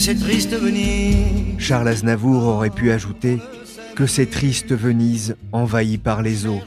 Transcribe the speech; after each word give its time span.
Que 0.00 0.06
c'est 0.06 0.14
triste 0.14 0.58
Venise. 0.58 1.58
Charles 1.58 1.88
Aznavour 1.88 2.44
aurait 2.44 2.70
pu 2.70 2.90
ajouter 2.90 3.38
que 3.94 4.06
c'est 4.06 4.24
triste 4.24 4.74
Venise, 4.74 5.36
envahie 5.52 5.98
par 5.98 6.22
les 6.22 6.46
eaux. 6.46 6.62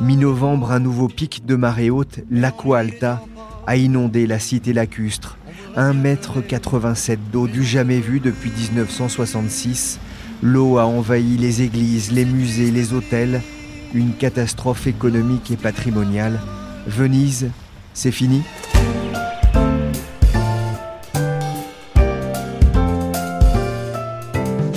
Mi-novembre, 0.00 0.72
un 0.72 0.78
nouveau 0.78 1.08
pic 1.08 1.44
de 1.44 1.54
marée 1.54 1.90
haute, 1.90 2.20
l'Aqua 2.30 2.78
Alta, 2.78 3.20
a 3.66 3.76
inondé 3.76 4.26
la 4.26 4.38
cité 4.38 4.72
lacustre. 4.72 5.36
1,87 5.76 7.12
m 7.12 7.18
d'eau 7.30 7.46
du 7.46 7.62
jamais 7.62 8.00
vu 8.00 8.20
depuis 8.20 8.50
1966. 8.50 10.00
L'eau 10.42 10.78
a 10.78 10.86
envahi 10.86 11.36
les 11.36 11.60
églises, 11.60 12.10
les 12.10 12.24
musées, 12.24 12.70
les 12.70 12.94
hôtels. 12.94 13.42
Une 13.92 14.14
catastrophe 14.14 14.86
économique 14.86 15.50
et 15.50 15.56
patrimoniale. 15.56 16.40
Venise, 16.86 17.50
c'est 17.92 18.12
fini? 18.12 18.40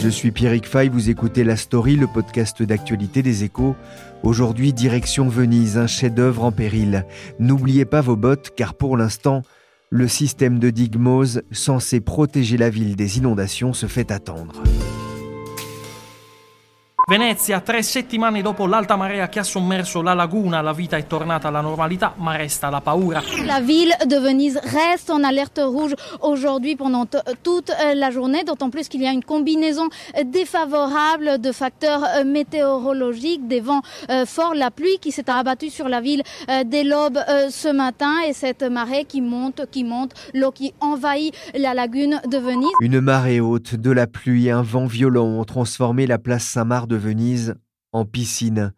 Je 0.06 0.12
suis 0.12 0.30
Pierrick 0.30 0.68
Fay, 0.68 0.88
vous 0.88 1.10
écoutez 1.10 1.44
La 1.44 1.56
Story, 1.56 1.96
le 1.96 2.06
podcast 2.06 2.62
d'actualité 2.62 3.24
des 3.24 3.44
échos. 3.44 3.76
Aujourd'hui, 4.22 4.72
direction 4.72 5.28
Venise, 5.28 5.80
un 5.80 5.88
chef-d'œuvre 5.88 6.44
en 6.44 6.52
péril. 6.52 7.08
N'oubliez 7.40 7.86
pas 7.86 8.02
vos 8.02 8.16
bottes, 8.16 8.52
car 8.56 8.76
pour 8.76 8.98
l'instant, 8.98 9.42
le 9.90 10.08
système 10.08 10.60
de 10.60 10.70
digue 10.70 11.00
Mose, 11.00 11.42
censé 11.50 12.02
protéger 12.02 12.56
la 12.56 12.70
ville 12.70 12.96
des 12.96 13.18
inondations, 13.18 13.74
se 13.74 13.88
fait 13.88 14.12
attendre. 14.12 14.62
Venezia, 17.08 17.60
tre 17.60 17.84
settimane 17.84 18.42
dopo 18.42 18.66
l'alta 18.66 18.96
marea 18.96 19.30
che 19.30 19.38
ha 19.38 19.44
sommerso 19.44 20.02
la 20.02 20.16
laguna, 20.16 20.62
la 20.62 20.74
vita 20.74 20.98
è 20.98 21.06
tornata 21.06 21.50
alla 21.50 21.62
normalità, 21.62 22.16
ma 22.18 22.36
resta 22.36 22.72
la 22.72 22.82
paura. 22.82 23.22
La 23.46 23.60
ville 23.60 23.96
de 24.08 24.20
Venise 24.20 24.60
reste 24.64 25.12
en 25.12 25.24
alerte 25.24 25.60
rouge 25.60 25.94
aujourd'hui 26.22 26.76
pendant 26.76 27.06
toute 27.44 27.70
euh, 27.70 27.94
la 27.94 28.10
journée, 28.10 28.44
d'autant 28.44 28.72
plus 28.72 28.88
qu'il 28.88 29.04
y 29.04 29.08
a 29.08 29.12
une 29.12 29.24
combinaison 29.24 29.88
défavorable 30.26 31.40
de 31.40 31.52
facteurs 31.52 32.04
euh, 32.04 32.24
météorologiques, 32.24 33.48
des 33.48 33.60
vents 33.60 33.84
euh, 34.10 34.26
forts, 34.26 34.56
la 34.56 34.72
pluie 34.72 34.98
qui 35.00 35.12
s'est 35.12 35.30
abattue 35.30 35.70
sur 35.70 35.88
la 35.88 36.02
ville 36.02 36.24
dès 36.66 36.84
l'aube 36.84 37.20
ce 37.50 37.72
matin 37.72 38.14
et 38.28 38.34
cette 38.34 38.64
marée 38.64 39.06
qui 39.06 39.22
monte, 39.22 39.68
qui 39.70 39.84
monte, 39.84 40.14
l'eau 40.34 40.52
qui 40.52 40.74
envahit 40.80 41.36
la 41.54 41.76
lagune 41.76 42.20
de 42.28 42.40
Venise. 42.40 42.72
Une 42.82 43.00
marée 43.00 43.40
haute, 43.40 43.76
de 43.76 43.92
la 43.92 44.08
pluie 44.08 44.48
et 44.48 44.52
un 44.52 44.64
vent 44.64 44.88
violent 44.88 45.26
ont 45.26 45.44
transformé 45.44 46.08
la 46.08 46.18
place 46.18 46.44
Saint-Marc 46.46 46.88
de 46.88 46.95
Venise 46.98 47.56
en 47.92 48.06
piscine. 48.06 48.74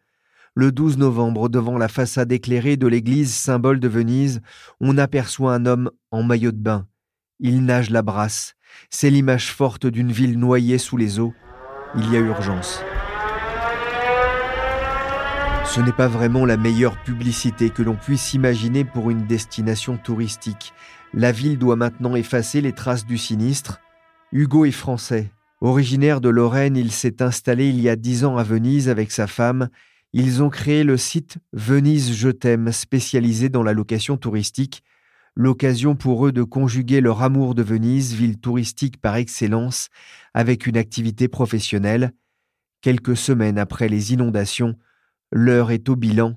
Le 0.56 0.72
12 0.72 0.98
novembre, 0.98 1.50
devant 1.50 1.78
la 1.78 1.88
façade 1.88 2.32
éclairée 2.32 2.78
de 2.78 2.88
l'église 2.88 3.34
symbole 3.34 3.80
de 3.80 3.88
Venise, 3.88 4.42
on 4.80 4.98
aperçoit 4.98 5.54
un 5.54 5.66
homme 5.66 5.92
en 6.12 6.24
maillot 6.24 6.52
de 6.52 6.58
bain. 6.58 6.88
Il 7.40 7.64
nage 7.64 7.92
la 7.92 8.02
brasse. 8.02 8.56
C'est 8.90 9.10
l'image 9.10 9.54
forte 9.54 9.86
d'une 9.86 10.12
ville 10.12 10.40
noyée 10.40 10.80
sous 10.80 10.98
les 10.98 11.20
eaux. 11.20 11.34
Il 11.96 12.12
y 12.12 12.16
a 12.16 12.20
urgence. 12.20 12.82
Ce 15.66 15.82
n'est 15.82 15.92
pas 15.92 16.08
vraiment 16.08 16.46
la 16.46 16.58
meilleure 16.58 17.02
publicité 17.04 17.70
que 17.70 17.84
l'on 17.84 17.96
puisse 17.96 18.34
imaginer 18.34 18.84
pour 18.84 19.12
une 19.12 19.28
destination 19.28 19.98
touristique. 19.98 20.74
La 21.14 21.32
ville 21.32 21.60
doit 21.60 21.76
maintenant 21.76 22.16
effacer 22.16 22.62
les 22.62 22.74
traces 22.74 23.06
du 23.06 23.18
sinistre. 23.18 23.80
Hugo 24.32 24.66
est 24.66 24.72
français. 24.72 25.30
Originaire 25.60 26.22
de 26.22 26.30
Lorraine, 26.30 26.78
il 26.78 26.92
s'est 26.92 27.24
installé 27.24 27.70
il 27.70 27.82
y 27.82 27.90
a 27.90 27.96
dix 27.96 28.26
ans 28.26 28.38
à 28.38 28.44
Venise 28.44 28.90
avec 28.90 29.12
sa 29.12 29.26
femme. 29.26 29.70
Ils 30.14 30.44
ont 30.44 30.50
créé 30.50 30.84
le 30.84 30.98
site 30.98 31.40
Venise 31.52 32.14
Je 32.14 32.30
t'aime, 32.30 32.72
spécialisé 32.72 33.50
dans 33.50 33.64
la 33.64 33.74
location 33.74 34.18
touristique. 34.18 34.84
L'occasion 35.36 35.96
pour 35.96 36.28
eux 36.28 36.32
de 36.32 36.44
conjuguer 36.44 37.02
leur 37.02 37.24
amour 37.24 37.56
de 37.56 37.64
Venise, 37.64 38.14
ville 38.14 38.40
touristique 38.40 39.02
par 39.02 39.16
excellence, 39.16 39.90
avec 40.36 40.68
une 40.68 40.78
activité 40.78 41.28
professionnelle. 41.28 42.12
Quelques 42.82 43.18
semaines 43.18 43.58
après 43.58 43.90
les 43.90 44.14
inondations, 44.14 44.76
l'heure 45.32 45.72
est 45.72 45.90
au 45.90 45.96
bilan 45.96 46.36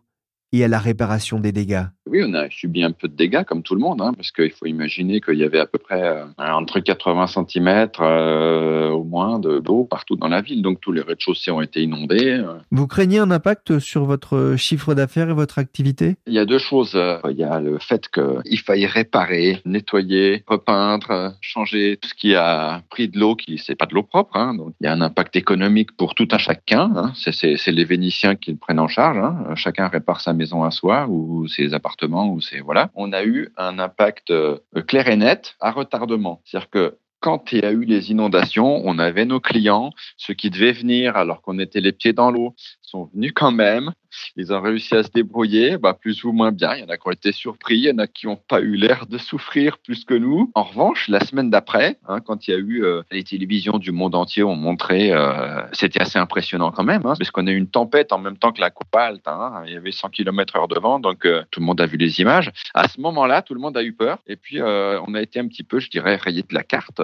et 0.52 0.64
à 0.64 0.68
la 0.68 0.78
réparation 0.78 1.40
des 1.40 1.52
dégâts. 1.52 1.86
Oui, 2.08 2.22
on 2.24 2.32
a 2.34 2.48
subi 2.48 2.82
un 2.82 2.92
peu 2.92 3.08
de 3.08 3.14
dégâts 3.14 3.44
comme 3.44 3.62
tout 3.62 3.74
le 3.74 3.80
monde, 3.80 4.00
hein, 4.00 4.12
parce 4.16 4.32
qu'il 4.32 4.50
faut 4.50 4.66
imaginer 4.66 5.20
qu'il 5.20 5.36
y 5.36 5.44
avait 5.44 5.60
à 5.60 5.66
peu 5.66 5.78
près 5.78 6.02
euh, 6.02 6.24
entre 6.38 6.80
80 6.80 7.26
cm 7.26 7.88
euh, 8.00 8.88
au 8.88 9.04
moins 9.04 9.38
d'eau 9.38 9.84
partout 9.84 10.16
dans 10.16 10.28
la 10.28 10.40
ville, 10.40 10.62
donc 10.62 10.80
tous 10.80 10.92
les 10.92 11.02
rez-de-chaussée 11.02 11.50
ont 11.50 11.60
été 11.60 11.82
inondés. 11.82 12.38
Euh. 12.38 12.54
Vous 12.70 12.86
craignez 12.86 13.18
un 13.18 13.30
impact 13.30 13.78
sur 13.80 14.04
votre 14.04 14.54
chiffre 14.56 14.94
d'affaires 14.94 15.28
et 15.28 15.34
votre 15.34 15.58
activité? 15.58 16.16
Il 16.26 16.32
y 16.32 16.38
a 16.38 16.46
deux 16.46 16.58
choses. 16.58 16.98
Il 17.28 17.36
y 17.36 17.44
a 17.44 17.60
le 17.60 17.78
fait 17.78 18.08
qu'il 18.08 18.58
faille 18.58 18.86
réparer, 18.86 19.60
nettoyer, 19.66 20.42
repeindre, 20.46 21.34
changer 21.40 21.98
tout 22.00 22.08
ce 22.08 22.14
qui 22.14 22.34
a 22.34 22.82
pris 22.88 23.08
de 23.08 23.18
l'eau, 23.18 23.36
qui 23.36 23.58
c'est 23.58 23.76
pas 23.76 23.86
de 23.86 23.94
l'eau 23.94 24.02
propre, 24.02 24.36
hein, 24.36 24.54
donc 24.54 24.74
il 24.80 24.84
y 24.84 24.86
a 24.86 24.92
un 24.92 25.00
impact 25.00 25.36
économique 25.36 25.96
pour 25.96 26.14
tout 26.14 26.28
un 26.32 26.38
chacun. 26.38 26.90
Hein. 26.96 27.12
C'est 27.14 27.72
les 27.72 27.84
Vénitiens 27.84 28.36
qui 28.36 28.52
le 28.52 28.56
prennent 28.56 28.80
en 28.80 28.88
charge. 28.88 29.18
Chacun 29.56 29.88
répare 29.88 30.20
sa 30.20 30.32
maison 30.32 30.64
à 30.64 30.70
soi 30.70 31.06
ou 31.08 31.46
ses 31.46 31.74
appartements 31.74 31.99
On 32.94 33.12
a 33.12 33.24
eu 33.24 33.52
un 33.56 33.78
impact 33.78 34.30
euh, 34.30 34.58
clair 34.86 35.08
et 35.08 35.16
net 35.16 35.56
à 35.60 35.70
retardement. 35.70 36.40
C'est-à-dire 36.44 36.70
que 36.70 36.98
quand 37.20 37.52
il 37.52 37.60
y 37.60 37.66
a 37.66 37.70
eu 37.70 37.84
les 37.84 38.10
inondations, 38.10 38.82
on 38.84 38.98
avait 38.98 39.26
nos 39.26 39.40
clients, 39.40 39.92
ceux 40.16 40.34
qui 40.34 40.48
devaient 40.50 40.72
venir 40.72 41.16
alors 41.16 41.42
qu'on 41.42 41.58
était 41.58 41.80
les 41.80 41.92
pieds 41.92 42.14
dans 42.14 42.30
l'eau, 42.30 42.54
sont 42.90 43.10
venus 43.14 43.32
quand 43.34 43.52
même. 43.52 43.92
Ils 44.36 44.52
ont 44.52 44.60
réussi 44.60 44.94
à 44.96 45.02
se 45.02 45.10
débrouiller, 45.10 45.78
bah, 45.78 45.94
plus 45.94 46.24
ou 46.24 46.32
moins 46.32 46.50
bien. 46.50 46.74
Il 46.74 46.80
y 46.80 46.84
en 46.84 46.88
a 46.88 46.96
qui 46.96 47.06
ont 47.06 47.12
été 47.12 47.32
surpris, 47.32 47.76
il 47.76 47.84
y 47.84 47.90
en 47.90 47.98
a 47.98 48.06
qui 48.06 48.26
n'ont 48.26 48.36
pas 48.36 48.60
eu 48.60 48.74
l'air 48.74 49.06
de 49.06 49.18
souffrir 49.18 49.78
plus 49.78 50.04
que 50.04 50.14
nous. 50.14 50.50
En 50.54 50.64
revanche, 50.64 51.08
la 51.08 51.20
semaine 51.20 51.50
d'après, 51.50 51.98
hein, 52.08 52.20
quand 52.20 52.48
il 52.48 52.50
y 52.50 52.54
a 52.54 52.58
eu 52.58 52.84
euh, 52.84 53.02
les 53.10 53.22
télévisions 53.22 53.78
du 53.78 53.92
monde 53.92 54.14
entier 54.14 54.42
ont 54.42 54.56
montré, 54.56 55.12
euh, 55.12 55.62
c'était 55.72 56.00
assez 56.00 56.18
impressionnant 56.18 56.72
quand 56.72 56.84
même, 56.84 57.06
hein, 57.06 57.14
parce 57.16 57.30
qu'on 57.30 57.46
a 57.46 57.50
eu 57.50 57.56
une 57.56 57.70
tempête 57.70 58.12
en 58.12 58.18
même 58.18 58.36
temps 58.36 58.52
que 58.52 58.60
la 58.60 58.70
coupe 58.70 58.94
halte. 58.94 59.26
Hein. 59.28 59.62
il 59.66 59.74
y 59.74 59.76
avait 59.76 59.92
100 59.92 60.10
km 60.10 60.56
heure 60.56 60.68
de 60.68 60.78
vent, 60.78 60.98
donc 60.98 61.24
euh, 61.24 61.44
tout 61.50 61.60
le 61.60 61.66
monde 61.66 61.80
a 61.80 61.86
vu 61.86 61.96
les 61.96 62.20
images. 62.20 62.50
À 62.74 62.88
ce 62.88 63.00
moment-là, 63.00 63.42
tout 63.42 63.54
le 63.54 63.60
monde 63.60 63.76
a 63.76 63.82
eu 63.82 63.92
peur. 63.92 64.18
Et 64.26 64.36
puis, 64.36 64.60
on 64.62 65.14
a 65.14 65.22
été 65.22 65.38
un 65.38 65.46
petit 65.46 65.62
peu, 65.62 65.78
je 65.78 65.90
dirais, 65.90 66.16
rayé 66.16 66.42
de 66.42 66.54
la 66.54 66.62
carte 66.62 67.00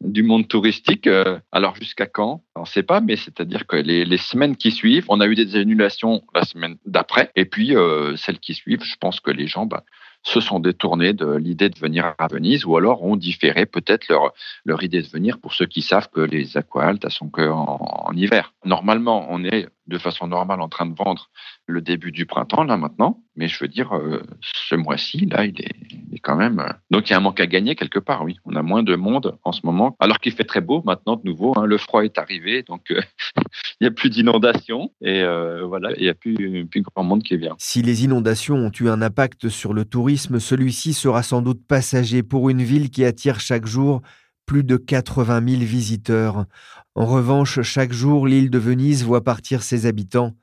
du 0.00 0.22
monde 0.22 0.48
touristique. 0.48 1.06
Euh, 1.06 1.38
alors 1.52 1.74
jusqu'à 1.76 2.06
quand? 2.06 2.42
On 2.54 2.62
ne 2.62 2.66
sait 2.66 2.82
pas, 2.82 3.00
mais 3.00 3.16
c'est-à-dire 3.16 3.66
que 3.66 3.76
les, 3.76 4.16
semaines 4.16 4.56
qui 4.56 4.70
suivent, 4.70 5.06
on 5.08 5.20
a 5.20 5.26
eu 5.26 5.34
des 5.34 5.56
annulations 5.56 6.22
la 6.34 6.44
semaine 6.44 6.76
d'après, 6.84 7.30
et 7.36 7.44
puis 7.44 7.76
euh, 7.76 8.16
celles 8.16 8.38
qui 8.38 8.54
suivent, 8.54 8.82
je 8.82 8.96
pense 8.96 9.20
que 9.20 9.30
les 9.30 9.46
gens 9.46 9.66
bah, 9.66 9.84
se 10.22 10.40
sont 10.40 10.58
détournés 10.58 11.12
de 11.12 11.36
l'idée 11.36 11.68
de 11.68 11.78
venir 11.78 12.14
à 12.18 12.26
Venise, 12.26 12.64
ou 12.64 12.76
alors 12.76 13.02
ont 13.04 13.16
différé 13.16 13.66
peut-être 13.66 14.08
leur, 14.08 14.32
leur 14.64 14.82
idée 14.82 15.02
de 15.02 15.08
venir 15.08 15.38
pour 15.38 15.54
ceux 15.54 15.66
qui 15.66 15.82
savent 15.82 16.08
que 16.10 16.20
les 16.20 16.56
aqualtes 16.56 17.08
sont 17.08 17.28
que 17.28 17.48
en 17.48 18.12
hiver. 18.14 18.52
Normalement, 18.64 19.26
on 19.30 19.44
est 19.44 19.68
de 19.86 19.98
façon 19.98 20.26
normale 20.26 20.60
en 20.60 20.68
train 20.68 20.86
de 20.86 20.94
vendre 20.94 21.30
le 21.66 21.80
début 21.80 22.12
du 22.12 22.26
printemps, 22.26 22.64
là 22.64 22.76
maintenant. 22.76 23.22
Mais 23.36 23.48
je 23.48 23.58
veux 23.60 23.68
dire, 23.68 23.94
euh, 23.94 24.22
ce 24.42 24.74
mois-ci, 24.74 25.26
là, 25.26 25.44
il 25.44 25.60
est, 25.60 26.18
quand 26.22 26.36
même. 26.36 26.58
Euh, 26.60 26.72
donc 26.90 27.08
il 27.08 27.12
y 27.12 27.14
a 27.14 27.18
un 27.18 27.20
manque 27.20 27.40
à 27.40 27.46
gagner 27.46 27.76
quelque 27.76 27.98
part, 27.98 28.24
oui. 28.24 28.36
On 28.44 28.56
a 28.56 28.62
moins 28.62 28.82
de 28.82 28.96
monde 28.96 29.38
en 29.44 29.52
ce 29.52 29.60
moment, 29.64 29.96
alors 30.00 30.18
qu'il 30.18 30.32
fait 30.32 30.44
très 30.44 30.60
beau 30.60 30.82
maintenant 30.84 31.16
de 31.16 31.22
nouveau. 31.24 31.52
Hein. 31.56 31.66
le 31.66 31.78
froid 31.78 32.04
est 32.04 32.18
arrivé, 32.18 32.62
donc 32.62 32.90
euh, 32.90 33.00
il 33.80 33.84
n'y 33.84 33.86
a 33.88 33.90
plus 33.90 34.10
d'inondations 34.10 34.92
et 35.00 35.22
voilà, 35.66 35.92
il 35.96 36.02
n'y 36.02 36.08
a 36.08 36.14
plus, 36.14 36.66
plus 36.66 36.82
grand 36.82 37.04
monde 37.04 37.22
qui 37.22 37.36
vient. 37.36 37.54
Si 37.58 37.82
les 37.82 38.04
inondations 38.04 38.56
ont 38.56 38.72
eu 38.80 38.88
un 38.88 39.02
impact 39.02 39.48
sur 39.48 39.72
le 39.72 39.84
tourisme, 39.84 40.40
celui-ci 40.40 40.94
sera 40.94 41.22
sans 41.22 41.42
doute 41.42 41.66
passager 41.66 42.22
pour 42.22 42.48
une 42.48 42.62
ville 42.62 42.90
qui 42.90 43.04
attire 43.04 43.40
chaque 43.40 43.66
jour 43.66 44.02
plus 44.46 44.64
de 44.64 44.76
80 44.76 45.46
000 45.48 45.60
visiteurs. 45.62 46.46
En 46.94 47.04
revanche, 47.04 47.60
chaque 47.62 47.92
jour, 47.92 48.26
l'île 48.26 48.50
de 48.50 48.58
Venise 48.58 49.04
voit 49.04 49.24
partir 49.24 49.62
ses 49.62 49.86
habitants 49.86 50.34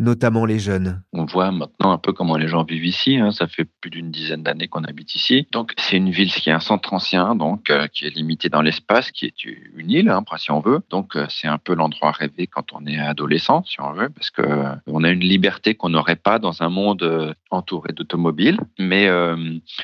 notamment 0.00 0.46
les 0.46 0.58
jeunes. 0.58 1.02
On 1.12 1.26
voit 1.26 1.52
maintenant 1.52 1.92
un 1.92 1.98
peu 1.98 2.12
comment 2.12 2.38
les 2.38 2.48
gens 2.48 2.64
vivent 2.64 2.86
ici. 2.86 3.18
Hein. 3.18 3.32
Ça 3.32 3.46
fait 3.46 3.66
plus 3.80 3.90
d'une 3.90 4.10
dizaine 4.10 4.42
d'années 4.42 4.66
qu'on 4.66 4.82
habite 4.84 5.14
ici. 5.14 5.46
Donc 5.52 5.72
c'est 5.76 5.98
une 5.98 6.10
ville 6.10 6.32
qui 6.32 6.48
est 6.48 6.54
un 6.54 6.60
centre 6.60 6.94
ancien, 6.94 7.34
donc 7.34 7.68
euh, 7.68 7.86
qui 7.86 8.06
est 8.06 8.10
limité 8.10 8.48
dans 8.48 8.62
l'espace, 8.62 9.10
qui 9.10 9.26
est 9.26 9.44
une 9.44 9.90
île, 9.90 10.08
hein, 10.08 10.24
si 10.38 10.50
on 10.50 10.60
veut. 10.60 10.80
Donc 10.88 11.16
euh, 11.16 11.26
c'est 11.28 11.48
un 11.48 11.58
peu 11.58 11.74
l'endroit 11.74 12.12
rêvé 12.12 12.46
quand 12.46 12.72
on 12.72 12.86
est 12.86 12.98
adolescent, 12.98 13.62
si 13.64 13.78
on 13.80 13.92
veut, 13.92 14.08
parce 14.08 14.30
que 14.30 14.40
euh, 14.40 14.74
on 14.86 15.04
a 15.04 15.10
une 15.10 15.20
liberté 15.20 15.74
qu'on 15.74 15.90
n'aurait 15.90 16.16
pas 16.16 16.38
dans 16.38 16.62
un 16.62 16.70
monde 16.70 17.34
entouré 17.50 17.92
d'automobiles. 17.92 18.58
Mais 18.78 19.08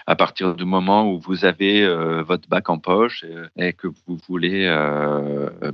à 0.06 0.16
partir 0.16 0.54
du 0.54 0.64
moment 0.64 1.10
où 1.10 1.18
vous 1.18 1.44
avez 1.44 1.86
votre 2.22 2.48
bac 2.48 2.70
en 2.70 2.78
poche 2.78 3.24
et, 3.56 3.72
que 3.72 3.88
vous 3.88 4.18
voulez 4.28 4.66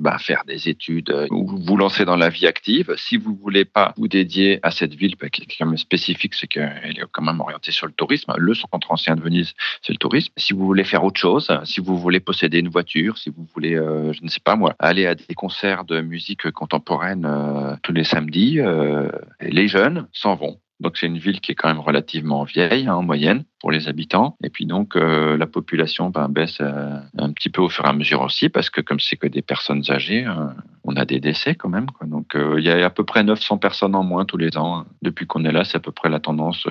bah, 0.01 0.19
faire 0.19 0.43
des 0.47 0.69
études 0.69 1.15
ou 1.31 1.47
vous 1.65 1.77
lancer 1.77 2.05
dans 2.05 2.17
la 2.17 2.29
vie 2.29 2.47
active, 2.47 2.95
si 2.97 3.17
vous 3.17 3.35
voulez 3.35 3.65
pas 3.65 3.93
vous 3.97 4.09
dédier 4.09 4.32
à 4.63 4.71
cette 4.71 4.95
ville 4.95 5.17
qui 5.17 5.43
est 5.43 5.57
quand 5.59 5.67
même 5.67 5.77
spécifique, 5.77 6.35
c'est 6.35 6.47
qu'elle 6.47 6.99
est 6.99 7.05
quand 7.11 7.23
même 7.23 7.41
orientée 7.41 7.73
sur 7.73 7.87
le 7.87 7.93
tourisme. 7.93 8.33
Le 8.37 8.55
centre 8.55 8.91
ancien 8.91 9.17
de 9.17 9.21
Venise, 9.21 9.55
c'est 9.83 9.93
le 9.93 9.99
tourisme. 9.99 10.33
Si 10.37 10.53
vous 10.53 10.67
voulez 10.67 10.85
faire 10.85 11.05
autre 11.05 11.21
chose, 11.21 11.49
si 11.65 11.81
vous 11.81 11.97
voulez 11.99 12.21
posséder 12.21 12.59
une 12.59 12.69
voiture, 12.69 13.19
si 13.19 13.31
vous 13.31 13.47
voulez, 13.55 13.75
euh, 13.75 14.13
je 14.13 14.23
ne 14.23 14.29
sais 14.29 14.41
pas 14.41 14.57
moi, 14.57 14.75
aller 14.79 15.07
à 15.07 15.15
des 15.15 15.35
concerts 15.35 15.85
de 15.85 16.01
musique 16.01 16.51
contemporaine 16.51 17.25
euh, 17.27 17.77
tous 17.83 17.93
les 17.93 18.05
samedis, 18.05 18.61
euh, 18.61 19.09
les 19.41 19.69
jeunes 19.69 20.09
s'en 20.13 20.35
vont. 20.35 20.59
Donc 20.83 20.99
c'est 20.99 21.07
une 21.07 21.19
ville 21.19 21.41
qui 21.41 21.53
est 21.53 21.55
quand 21.55 21.69
même 21.69 21.79
relativement 21.79 22.43
vieille 22.43 22.89
hein, 22.89 22.97
en 22.97 23.03
moyenne 23.03 23.45
pour 23.61 23.71
les 23.71 23.87
habitants. 23.89 24.37
Et 24.43 24.51
puis 24.51 24.67
donc 24.67 24.97
euh, 24.97 25.37
la 25.37 25.47
population 25.47 26.11
ben, 26.11 26.29
baisse 26.29 26.59
euh, 26.61 26.99
un 27.17 27.33
petit 27.33 27.51
peu 27.51 27.63
au 27.63 27.69
fur 27.69 27.85
et 27.85 27.89
à 27.89 27.93
mesure 27.93 28.21
aussi 28.23 28.49
parce 28.49 28.69
que 28.69 28.81
comme 28.81 28.99
c'est 28.99 29.17
que 29.17 29.29
des 29.29 29.43
personnes 29.43 29.85
âgées, 29.91 30.27
euh, 30.27 30.49
on 30.83 30.97
a 30.97 31.05
des 31.05 31.21
décès 31.21 31.55
quand 31.55 31.69
même. 31.69 31.87
Donc 32.05 32.35
il 32.35 32.65
y 32.65 32.71
a 32.71 32.85
à 32.85 32.91
peu 32.91 33.05
près 33.05 33.23
900 33.23 33.59
personnes 33.59 33.95
en 33.95 34.03
moins 34.03 34.25
tous 34.25 34.37
les 34.37 34.59
ans. 34.59 34.79
Hein. 34.79 34.87
Depuis 35.03 35.27
qu'on 35.27 35.45
est 35.45 35.53
là, 35.53 35.63
c'est 35.63 35.77
à 35.77 35.81
peu 35.81 35.93
près 35.93 36.11
la 36.11 36.19
tendance. 36.19 36.67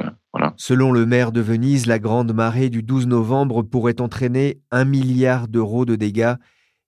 Selon 0.57 0.91
le 0.91 1.05
maire 1.05 1.31
de 1.31 1.39
Venise, 1.39 1.85
la 1.85 1.97
grande 1.97 2.33
marée 2.33 2.69
du 2.69 2.83
12 2.83 3.07
novembre 3.07 3.63
pourrait 3.63 4.01
entraîner 4.01 4.59
un 4.71 4.83
milliard 4.83 5.47
d'euros 5.47 5.85
de 5.85 5.95
dégâts 5.95 6.35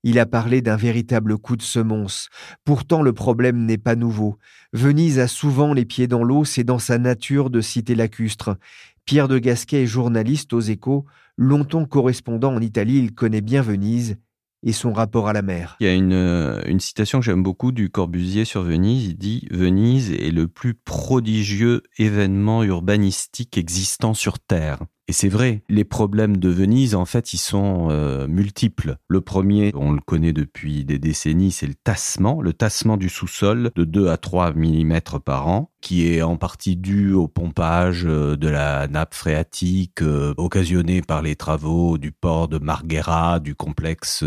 il 0.03 0.19
a 0.19 0.25
parlé 0.25 0.61
d'un 0.61 0.75
véritable 0.75 1.37
coup 1.37 1.55
de 1.55 1.61
semonce. 1.61 2.29
Pourtant, 2.65 3.01
le 3.01 3.13
problème 3.13 3.65
n'est 3.65 3.77
pas 3.77 3.95
nouveau. 3.95 4.37
Venise 4.73 5.19
a 5.19 5.27
souvent 5.27 5.73
les 5.73 5.85
pieds 5.85 6.07
dans 6.07 6.23
l'eau, 6.23 6.45
c'est 6.45 6.63
dans 6.63 6.79
sa 6.79 6.97
nature 6.97 7.49
de 7.49 7.61
cité 7.61 7.95
lacustre. 7.95 8.57
Pierre 9.05 9.27
de 9.27 9.39
Gasquet 9.39 9.83
est 9.83 9.87
journaliste 9.87 10.53
aux 10.53 10.61
échos. 10.61 11.05
Longtemps 11.37 11.85
correspondant 11.85 12.53
en 12.53 12.61
Italie, 12.61 12.97
il 12.97 13.13
connaît 13.13 13.41
bien 13.41 13.61
Venise 13.61 14.17
et 14.63 14.71
son 14.71 14.93
rapport 14.93 15.27
à 15.27 15.33
la 15.33 15.41
mer. 15.41 15.75
Il 15.79 15.87
y 15.87 15.89
a 15.89 15.93
une, 15.93 16.13
euh, 16.13 16.61
une 16.65 16.79
citation 16.79 17.19
que 17.19 17.25
j'aime 17.25 17.43
beaucoup 17.43 17.71
du 17.71 17.89
Corbusier 17.89 18.45
sur 18.45 18.63
Venise. 18.63 19.07
Il 19.07 19.17
dit 19.17 19.47
Venise 19.51 20.11
est 20.11 20.31
le 20.31 20.47
plus 20.47 20.73
prodigieux 20.73 21.83
événement 21.97 22.63
urbanistique 22.63 23.57
existant 23.57 24.13
sur 24.13 24.39
Terre. 24.39 24.79
Et 25.09 25.11
c'est 25.11 25.27
vrai, 25.27 25.63
les 25.67 25.83
problèmes 25.83 26.37
de 26.37 26.47
Venise, 26.47 26.95
en 26.95 27.03
fait, 27.03 27.33
ils 27.33 27.39
sont 27.39 27.89
euh, 27.91 28.25
multiples. 28.25 28.95
Le 29.09 29.19
premier, 29.19 29.73
on 29.75 29.91
le 29.91 29.99
connaît 29.99 30.31
depuis 30.31 30.85
des 30.85 30.97
décennies, 30.97 31.51
c'est 31.51 31.67
le 31.67 31.73
tassement, 31.73 32.41
le 32.41 32.53
tassement 32.53 32.95
du 32.95 33.09
sous-sol 33.09 33.71
de 33.75 33.83
2 33.83 34.07
à 34.07 34.15
3 34.15 34.53
mm 34.53 35.01
par 35.25 35.49
an, 35.49 35.71
qui 35.81 36.07
est 36.07 36.21
en 36.21 36.37
partie 36.37 36.77
dû 36.77 37.11
au 37.11 37.27
pompage 37.27 38.05
euh, 38.05 38.37
de 38.37 38.47
la 38.47 38.87
nappe 38.87 39.13
phréatique 39.13 40.01
euh, 40.01 40.33
occasionné 40.37 41.01
par 41.01 41.21
les 41.21 41.35
travaux 41.35 41.97
du 41.97 42.13
port 42.13 42.47
de 42.47 42.57
Marghera, 42.57 43.41
du 43.41 43.55
complexe 43.55 44.23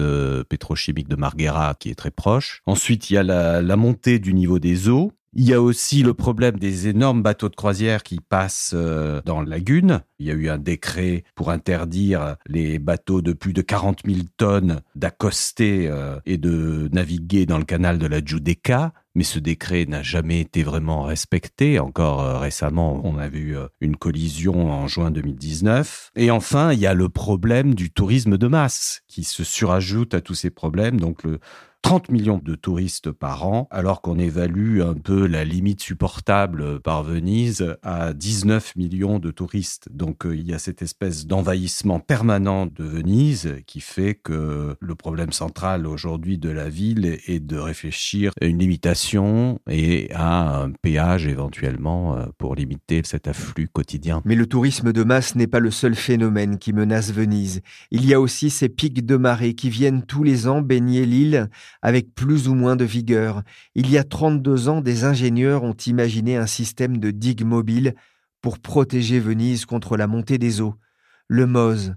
pétrochimique 0.51 1.09
de 1.09 1.17
Marghera 1.17 1.75
qui 1.79 1.89
est 1.89 1.95
très 1.95 2.11
proche. 2.11 2.61
Ensuite, 2.67 3.09
il 3.09 3.15
y 3.15 3.17
a 3.19 3.23
la 3.23 3.77
montée 3.77 4.19
du 4.19 4.35
niveau 4.35 4.59
des 4.59 4.89
eaux 4.91 5.13
il 5.39 5.45
y 5.45 5.53
a 5.53 5.61
aussi 5.61 6.03
le 6.03 6.15
problème 6.15 6.59
des 6.59 6.89
énormes 6.89 7.23
bateaux 7.23 7.51
de 7.51 7.55
croisière 7.55 8.03
qui 8.03 8.21
passent 8.27 8.73
euh, 8.75 9.21
dans 9.27 9.43
la 9.43 9.51
lagune. 9.51 10.01
Il 10.19 10.27
y 10.27 10.31
a 10.31 10.35
eu 10.35 10.49
un 10.49 10.57
décret 10.57 11.25
pour 11.35 11.51
interdire 11.51 12.37
les 12.47 12.79
bateaux 12.79 13.21
de 13.21 13.35
plus 13.35 13.53
de 13.53 13.61
40 13.61 14.01
000 14.07 14.21
tonnes 14.39 14.81
d'accoster 14.95 15.89
euh, 15.89 16.19
et 16.25 16.39
de 16.39 16.89
naviguer 16.91 17.45
dans 17.45 17.59
le 17.59 17.67
canal 17.67 17.99
de 17.99 18.07
la 18.07 18.25
Giudecca. 18.25 18.95
Mais 19.15 19.25
ce 19.25 19.39
décret 19.39 19.85
n'a 19.87 20.03
jamais 20.03 20.41
été 20.41 20.63
vraiment 20.63 21.03
respecté. 21.03 21.79
Encore 21.79 22.23
euh, 22.23 22.39
récemment, 22.39 23.03
on 23.05 23.19
a 23.19 23.29
vu 23.29 23.57
une 23.83 23.97
collision 23.97 24.73
en 24.73 24.89
juin 24.89 25.11
2019. 25.11 26.13
Et 26.17 26.31
enfin, 26.31 26.73
il 26.73 26.79
y 26.79 26.87
a 26.87 26.95
le 26.95 27.11
problème 27.11 27.75
du 27.75 27.91
tourisme 27.91 28.39
de 28.39 28.47
masse 28.47 29.03
qui 29.07 29.23
se 29.23 29.45
surajoute 29.45 30.15
à 30.15 30.23
tous 30.23 30.35
ces 30.35 30.51
problèmes. 30.51 30.99
Donc 30.99 31.25
le, 31.25 31.41
30 31.83 32.11
millions 32.11 32.41
de 32.43 32.55
touristes 32.57 33.13
par 33.13 33.47
an, 33.47 33.69
alors 33.71 34.03
qu'on 34.03 34.19
évalue 34.19 34.81
un 34.81 34.95
peu 34.95 35.27
la 35.27 35.45
limite 35.45 35.81
supportable 35.81 36.81
par 36.81 37.05
Venise 37.05 37.77
à 37.83 38.13
19 38.13 38.75
millions 38.75 39.21
de 39.21 39.31
touristes. 39.31 39.89
Donc 39.93 40.27
euh, 40.27 40.35
il 40.37 40.49
y 40.49 40.55
a 40.55 40.59
cette 40.59 40.83
espèce 40.83 41.27
d'envahissement 41.27 42.01
permanent 42.01 42.67
de 42.67 42.83
Venise 42.83 43.55
qui 43.67 43.81
fait 43.81 44.15
que 44.15 44.77
le 44.81 44.95
problème 44.97 45.33
central 45.33 45.87
aujourd'hui 45.87 46.39
de 46.39 46.51
la 46.51 46.69
ville 46.69 47.19
est 47.27 47.39
de 47.39 47.57
réfléchir 47.57 48.33
à 48.41 48.47
une 48.47 48.59
limitation 48.59 49.61
et 49.71 50.11
à 50.13 50.63
un 50.63 50.73
péage 50.73 51.27
éventuellement 51.27 52.17
euh, 52.17 52.27
pour 52.37 52.57
limiter 52.57 53.03
cet 53.05 53.29
afflux 53.29 53.69
quotidien. 53.69 54.23
Mais 54.25 54.35
le 54.35 54.47
tourisme 54.47 54.93
de 54.93 55.05
masse 55.05 55.37
n'est 55.37 55.47
pas 55.47 55.61
le 55.61 55.71
seul 55.71 55.95
phénomène 55.95 56.59
qui 56.59 56.73
menace 56.73 57.13
Venise. 57.13 57.61
Il 57.93 58.05
y 58.07 58.13
a 58.13 58.21
aussi 58.21 58.51
ces 58.51 58.69
pics 58.69 59.07
de 59.07 59.17
marée 59.17 59.55
qui 59.55 59.71
viennent 59.71 60.03
tous 60.03 60.25
les 60.25 60.49
ans 60.49 60.63
baigner 60.63 61.07
l'île 61.07 61.49
avec 61.83 62.15
plus 62.15 62.49
ou 62.49 62.55
moins 62.55 62.77
de 62.77 62.85
vigueur. 62.85 63.43
Il 63.75 63.91
y 63.91 63.99
a 63.99 64.05
32 64.05 64.69
ans, 64.69 64.81
des 64.81 65.05
ingénieurs 65.05 65.63
ont 65.63 65.77
imaginé 65.87 66.37
un 66.37 66.47
système 66.47 66.99
de 66.99 67.11
digues 67.11 67.45
mobiles 67.45 67.95
pour 68.41 68.59
protéger 68.59 69.19
Venise 69.19 69.67
contre 69.67 69.97
la 69.97 70.07
montée 70.07 70.39
des 70.39 70.61
eaux, 70.61 70.75
le 71.29 71.47
MOSE. 71.47 71.95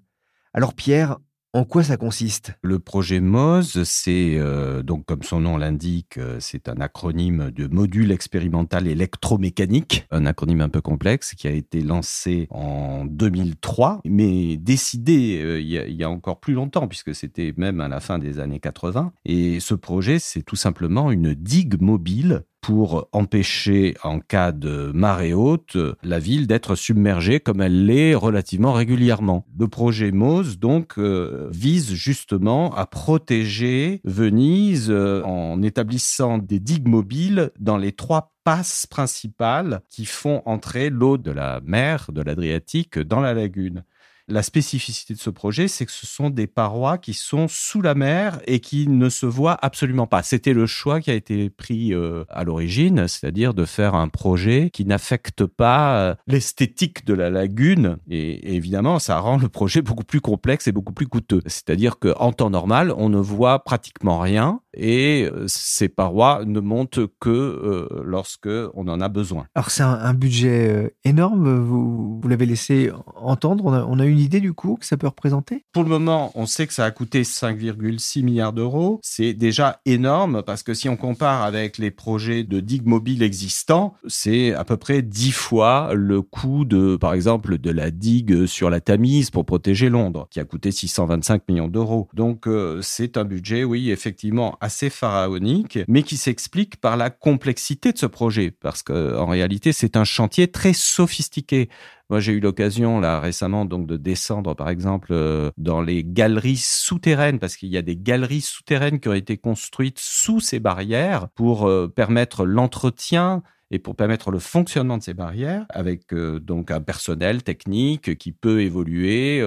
Alors 0.54 0.74
Pierre, 0.74 1.18
en 1.54 1.64
quoi 1.64 1.84
ça 1.84 1.98
consiste? 1.98 2.54
Le 2.62 2.78
projet 2.78 3.20
MOSE, 3.20 3.84
c'est 3.84 4.36
euh, 4.38 4.84
donc 4.84 5.06
comme 5.06 5.24
son 5.24 5.40
nom 5.40 5.58
l'indique, 5.58 6.20
euh, 6.20 6.38
c'est 6.40 6.70
un 6.70 6.80
acronyme 6.80 7.50
de 7.50 7.68
module 7.68 8.12
expérimental 8.12 8.86
électromécanique, 8.88 10.06
un 10.12 10.28
acronyme 10.28 10.62
un 10.62 10.70
peu 10.70 10.82
complexe 10.82 11.34
qui 11.34 11.48
a 11.48 11.52
été 11.52 11.82
lancé 11.82 12.48
en 12.52 13.04
2003, 13.06 14.02
mais 14.06 14.58
décidé 14.58 15.42
euh, 15.42 15.60
y 15.60 15.80
il, 15.90 15.96
y 15.96 16.04
a, 16.04 16.10
encore 16.10 16.40
plus 16.40 16.54
longtemps 16.54 16.88
puisque 16.88 17.16
c'était 17.16 17.54
même 17.58 17.82
à 17.82 17.88
la 17.88 18.00
fin 18.00 18.20
des 18.20 18.40
années 18.40 18.60
80. 18.60 19.12
Et 19.26 19.60
ce 19.60 19.74
projet, 19.74 20.20
c'est 20.20 20.44
tout 20.44 20.56
simplement 20.56 21.12
une 21.12 21.34
digue 21.34 21.82
mobile 21.82 22.44
pour 22.62 23.08
empêcher, 23.12 23.96
en 24.04 24.20
cas 24.20 24.52
de 24.52 24.92
marée 24.94 25.34
haute, 25.34 25.78
la 26.04 26.20
ville 26.20 26.48
d'être 26.48 26.76
submergée 26.76 27.40
comme 27.40 27.62
elle 27.62 27.86
l'est 27.86 28.16
relativement 28.16 28.74
régulièrement. 28.74 29.46
Le 29.58 29.68
projet 29.68 30.12
MOSE, 30.12 30.60
donc, 30.60 30.98
euh, 30.98 31.50
vise 31.52 31.94
justement 31.94 32.74
à 32.76 32.86
protéger 32.86 34.02
Venise 34.04 34.90
euh, 34.90 35.24
en 35.24 35.62
établissant 35.62 36.38
des 36.38 36.60
digues 36.60 36.88
mobiles 36.88 37.52
dans 37.60 37.78
les 37.78 37.92
trois 37.92 38.34
passes 38.44 38.86
principales 38.86 39.82
qui 39.90 40.06
font 40.06 40.42
entrer 40.46 40.90
l'eau 40.90 41.18
de 41.18 41.32
la 41.32 41.62
mer, 41.64 42.10
de 42.12 42.22
l'Adriatique, 42.22 43.00
dans 43.00 43.20
la 43.20 43.34
lagune. 43.34 43.84
La 44.30 44.44
spécificité 44.44 45.16
de 45.16 45.20
ce 45.20 45.32
projet, 45.32 45.68
c'est 45.68 45.88
que 45.88 45.92
ce 45.92 46.06
sont 46.06 46.30
des 46.30 46.46
parois 46.46 47.00
qui 47.00 47.16
sont 47.16 47.48
sous 47.48 47.82
la 47.82 47.96
mer 47.96 48.40
et 48.46 48.60
qui 48.60 48.88
ne 48.88 49.10
se 49.10 49.26
voient 49.26 49.58
absolument 49.60 50.06
pas. 50.06 50.22
C'était 50.22 50.54
le 50.54 50.68
choix 50.68 51.02
qui 51.02 51.10
a 51.10 51.16
été 51.16 51.50
pris 51.50 51.96
euh, 51.96 52.26
à 52.30 52.44
l'origine, 52.44 53.08
c'est-à-dire 53.08 53.56
de 53.56 53.66
faire 53.66 53.96
un 53.96 54.08
projet 54.08 54.70
qui 54.70 54.86
n'affecte 54.86 55.48
pas 55.48 55.98
euh, 55.98 56.16
l'esthétique 56.28 57.06
de 57.06 57.16
la 57.16 57.32
lagune. 57.32 57.98
Et, 58.08 58.56
évidemment, 58.56 59.00
ça 59.00 59.20
rend 59.20 59.38
le 59.38 59.50
projet 59.50 59.82
beaucoup 59.82 60.04
plus 60.04 60.22
complexe 60.22 60.68
et 60.68 60.72
beaucoup 60.72 60.94
plus 60.94 61.08
coûteux. 61.08 61.42
C'est-à-dire 61.48 61.98
qu'en 61.98 62.32
temps 62.32 62.52
normal, 62.52 62.94
on 62.96 63.10
ne 63.10 63.18
voit 63.18 63.64
pratiquement 63.64 64.20
rien 64.20 64.62
et 64.74 65.30
euh, 65.32 65.46
ces 65.48 65.90
parois 65.90 66.44
ne 66.46 66.60
montent 66.60 67.00
que 67.20 67.88
lorsque 68.04 68.50
on 68.74 68.88
en 68.88 69.02
a 69.02 69.10
besoin. 69.10 69.48
Alors 69.56 69.72
c'est 69.72 69.84
un, 69.84 70.14
budget 70.14 70.96
énorme. 71.04 71.60
Vous, 71.60 72.20
vous 72.22 72.28
l'avez 72.28 72.46
laissé 72.46 72.92
entendre. 73.16 73.66
On 73.66 73.74
a, 73.74 73.84
on 73.84 74.00
a 74.00 74.06
une 74.06 74.20
idée 74.20 74.40
du 74.40 74.54
coût 74.54 74.76
que 74.76 74.86
ça 74.86 74.98
peut 74.98 75.08
représenter? 75.08 75.66
Pour 75.72 75.84
le 75.84 75.90
moment, 75.90 76.32
on 76.36 76.46
sait 76.46 76.68
que 76.68 76.74
ça 76.74 76.86
a 76.86 76.92
coûté 76.92 77.24
5,6 77.24 78.24
milliards 78.24 78.54
d'euros. 78.54 79.00
C'est 79.04 79.34
déjà 79.34 79.82
énorme 79.86 80.44
parce 80.44 80.64
que 80.64 80.74
si 80.74 80.90
on 80.90 80.98
compare 80.98 81.44
avec 81.44 81.78
les 81.78 81.92
projets 81.92 82.44
de 82.44 82.60
digues 82.60 82.86
mobiles 82.86 83.24
existants, 83.24 83.96
c'est 84.08 84.54
à 84.54 84.66
peu 84.66 84.78
près 84.78 85.02
10 85.02 85.32
fois 85.32 85.92
le 85.94 86.22
coût 86.22 86.66
de, 86.66 86.96
par 86.96 87.14
exemple, 87.14 87.58
de 87.58 87.72
la 87.72 87.92
digue 87.92 88.46
sur 88.46 88.70
la 88.70 88.82
Tamise 88.82 89.30
pour 89.32 89.46
protéger 89.46 89.90
Londres, 89.90 90.28
qui 90.30 90.40
a 90.40 90.46
coûté 90.46 90.72
625 90.72 91.44
millions 91.50 91.68
d'euros. 91.68 92.08
Donc 92.14 92.48
euh, 92.48 92.80
c'est 92.82 93.18
un 93.18 93.26
budget, 93.26 93.64
oui, 93.64 93.92
effectivement, 93.92 94.58
assez 94.62 94.90
pharaonique, 94.90 95.80
mais 95.88 96.04
qui 96.04 96.18
s'explique 96.18 96.78
par 96.78 96.98
la 96.98 97.10
complexité 97.10 97.92
de 97.92 97.98
ce 97.98 98.06
projet, 98.06 98.52
parce 98.52 98.84
qu'en 98.84 99.26
réalité, 99.26 99.74
c'est 99.74 99.98
un 99.98 100.04
chantier 100.04 100.48
très 100.48 100.74
sophistiqué. 100.74 101.70
Moi, 102.10 102.20
j'ai 102.20 102.32
eu 102.32 102.40
l'occasion 102.40 103.00
là 103.00 103.20
récemment 103.20 103.66
donc 103.66 103.86
de 103.86 103.96
descendre, 103.96 104.56
par 104.56 104.70
exemple, 104.70 105.10
euh, 105.12 105.52
dans 105.58 105.82
les 105.82 106.04
galeries 106.04 106.58
souterraines, 106.58 107.38
parce 107.38 107.56
qu'il 107.56 107.70
y 107.70 107.78
a 107.78 107.84
des 107.84 107.96
galeries 107.96 108.42
souterraines 108.42 109.00
qui 109.00 109.10
ont 109.10 109.14
été 109.14 109.38
construites 109.38 110.00
sous 110.00 110.40
ces 110.40 110.60
barrières 110.60 111.30
pour 111.30 111.68
euh, 111.68 111.88
permettre 111.88 112.46
l'entretien 112.46 113.44
et 113.70 113.78
pour 113.78 113.96
permettre 113.96 114.32
le 114.32 114.40
fonctionnement 114.40 114.98
de 114.98 115.04
ces 115.04 115.14
barrières 115.14 115.68
avec 115.70 116.12
euh, 116.12 116.40
donc 116.40 116.72
un 116.72 116.82
personnel 116.82 117.44
technique 117.44 118.18
qui 118.18 118.32
peut 118.32 118.62
évoluer 118.62 119.44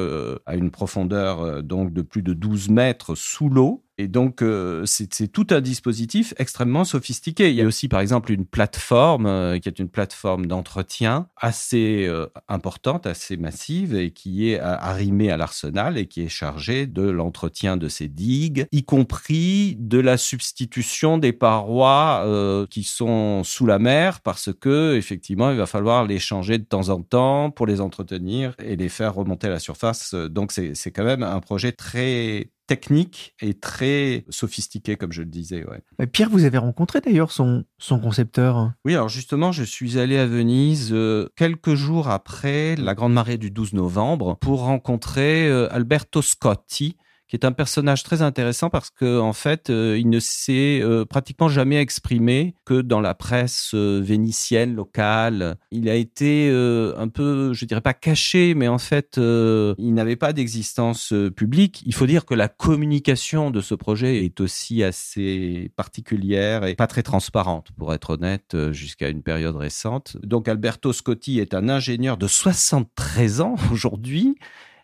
à 0.46 0.54
une 0.54 0.70
profondeur 0.70 1.64
donc 1.64 1.92
de 1.92 2.02
plus 2.02 2.22
de 2.22 2.32
12 2.32 2.68
mètres 2.68 3.16
sous 3.16 3.48
l'eau 3.48 3.82
et 4.02 4.08
donc, 4.08 4.42
euh, 4.42 4.82
c'est 4.84 5.28
tout 5.28 5.46
un 5.50 5.60
dispositif 5.60 6.34
extrêmement 6.36 6.84
sophistiqué. 6.84 7.50
Il 7.50 7.54
y 7.54 7.62
a 7.62 7.64
aussi, 7.64 7.86
par 7.86 8.00
exemple, 8.00 8.32
une 8.32 8.44
plateforme 8.44 9.26
euh, 9.26 9.60
qui 9.60 9.68
est 9.68 9.78
une 9.78 9.88
plateforme 9.88 10.46
d'entretien 10.46 11.28
assez 11.36 12.06
euh, 12.08 12.26
importante, 12.48 13.06
assez 13.06 13.36
massive, 13.36 13.94
et 13.94 14.10
qui 14.10 14.50
est 14.50 14.58
arrimée 14.58 15.30
à 15.30 15.36
l'arsenal 15.36 15.98
et 15.98 16.06
qui 16.06 16.22
est 16.22 16.28
chargée 16.28 16.86
de 16.86 17.02
l'entretien 17.02 17.76
de 17.76 17.88
ces 17.88 18.08
digues, 18.08 18.66
y 18.72 18.82
compris 18.82 19.76
de 19.78 20.00
la 20.00 20.16
substitution 20.16 21.16
des 21.16 21.32
parois 21.32 22.26
qui 22.70 22.82
sont 22.82 23.44
sous 23.44 23.66
la 23.66 23.78
mer, 23.78 24.20
parce 24.20 24.50
que 24.52 24.96
effectivement, 24.96 25.50
il 25.50 25.56
va 25.56 25.66
falloir 25.66 26.06
les 26.06 26.18
changer 26.18 26.58
de 26.58 26.64
temps 26.64 26.88
en 26.88 27.02
temps 27.02 27.50
pour 27.50 27.66
les 27.66 27.80
entretenir 27.80 28.54
et 28.58 28.74
les 28.74 28.88
faire 28.88 29.14
remonter 29.14 29.46
à 29.46 29.50
la 29.50 29.60
surface. 29.60 30.14
Donc, 30.14 30.50
c'est 30.52 30.90
quand 30.90 31.04
même 31.04 31.22
un 31.22 31.40
projet 31.40 31.70
très 31.70 32.50
technique 32.76 33.34
et 33.42 33.52
très 33.52 34.24
sophistiqué, 34.30 34.96
comme 34.96 35.12
je 35.12 35.20
le 35.20 35.28
disais. 35.28 35.62
Ouais. 35.66 36.06
Pierre, 36.06 36.30
vous 36.30 36.44
avez 36.44 36.56
rencontré 36.56 37.02
d'ailleurs 37.02 37.30
son, 37.30 37.64
son 37.76 37.98
concepteur 37.98 38.72
Oui, 38.86 38.94
alors 38.94 39.10
justement, 39.10 39.52
je 39.52 39.62
suis 39.62 39.98
allé 39.98 40.16
à 40.16 40.26
Venise 40.26 40.88
euh, 40.92 41.28
quelques 41.36 41.74
jours 41.74 42.08
après 42.08 42.74
la 42.76 42.94
grande 42.94 43.12
marée 43.12 43.36
du 43.36 43.50
12 43.50 43.74
novembre 43.74 44.38
pour 44.40 44.60
rencontrer 44.60 45.46
euh, 45.48 45.70
Alberto 45.70 46.22
Scotti, 46.22 46.96
qui 47.32 47.36
est 47.36 47.46
un 47.46 47.52
personnage 47.52 48.02
très 48.02 48.20
intéressant 48.20 48.68
parce 48.68 48.90
que 48.90 49.18
en 49.18 49.32
fait, 49.32 49.70
euh, 49.70 49.96
il 49.98 50.10
ne 50.10 50.20
s'est 50.20 50.80
euh, 50.82 51.06
pratiquement 51.06 51.48
jamais 51.48 51.80
exprimé 51.80 52.54
que 52.66 52.82
dans 52.82 53.00
la 53.00 53.14
presse 53.14 53.70
euh, 53.72 54.02
vénitienne 54.04 54.74
locale. 54.74 55.56
Il 55.70 55.88
a 55.88 55.94
été 55.94 56.50
un 56.52 57.08
peu, 57.08 57.54
je 57.54 57.64
dirais 57.64 57.80
pas 57.80 57.94
caché, 57.94 58.54
mais 58.54 58.68
en 58.68 58.76
fait, 58.76 59.16
il 59.16 59.94
n'avait 59.94 60.16
pas 60.16 60.34
d'existence 60.34 61.14
publique. 61.34 61.82
Il 61.86 61.94
faut 61.94 62.06
dire 62.06 62.26
que 62.26 62.34
la 62.34 62.48
communication 62.48 63.50
de 63.50 63.62
ce 63.62 63.74
projet 63.74 64.22
est 64.24 64.40
aussi 64.40 64.82
assez 64.82 65.70
particulière 65.74 66.66
et 66.66 66.74
pas 66.74 66.86
très 66.86 67.02
transparente, 67.02 67.68
pour 67.78 67.94
être 67.94 68.10
honnête, 68.10 68.54
jusqu'à 68.72 69.08
une 69.08 69.22
période 69.22 69.56
récente. 69.56 70.18
Donc 70.22 70.48
Alberto 70.48 70.92
Scotti 70.92 71.40
est 71.40 71.54
un 71.54 71.70
ingénieur 71.70 72.18
de 72.18 72.26
73 72.26 73.40
ans 73.40 73.54
aujourd'hui 73.72 74.36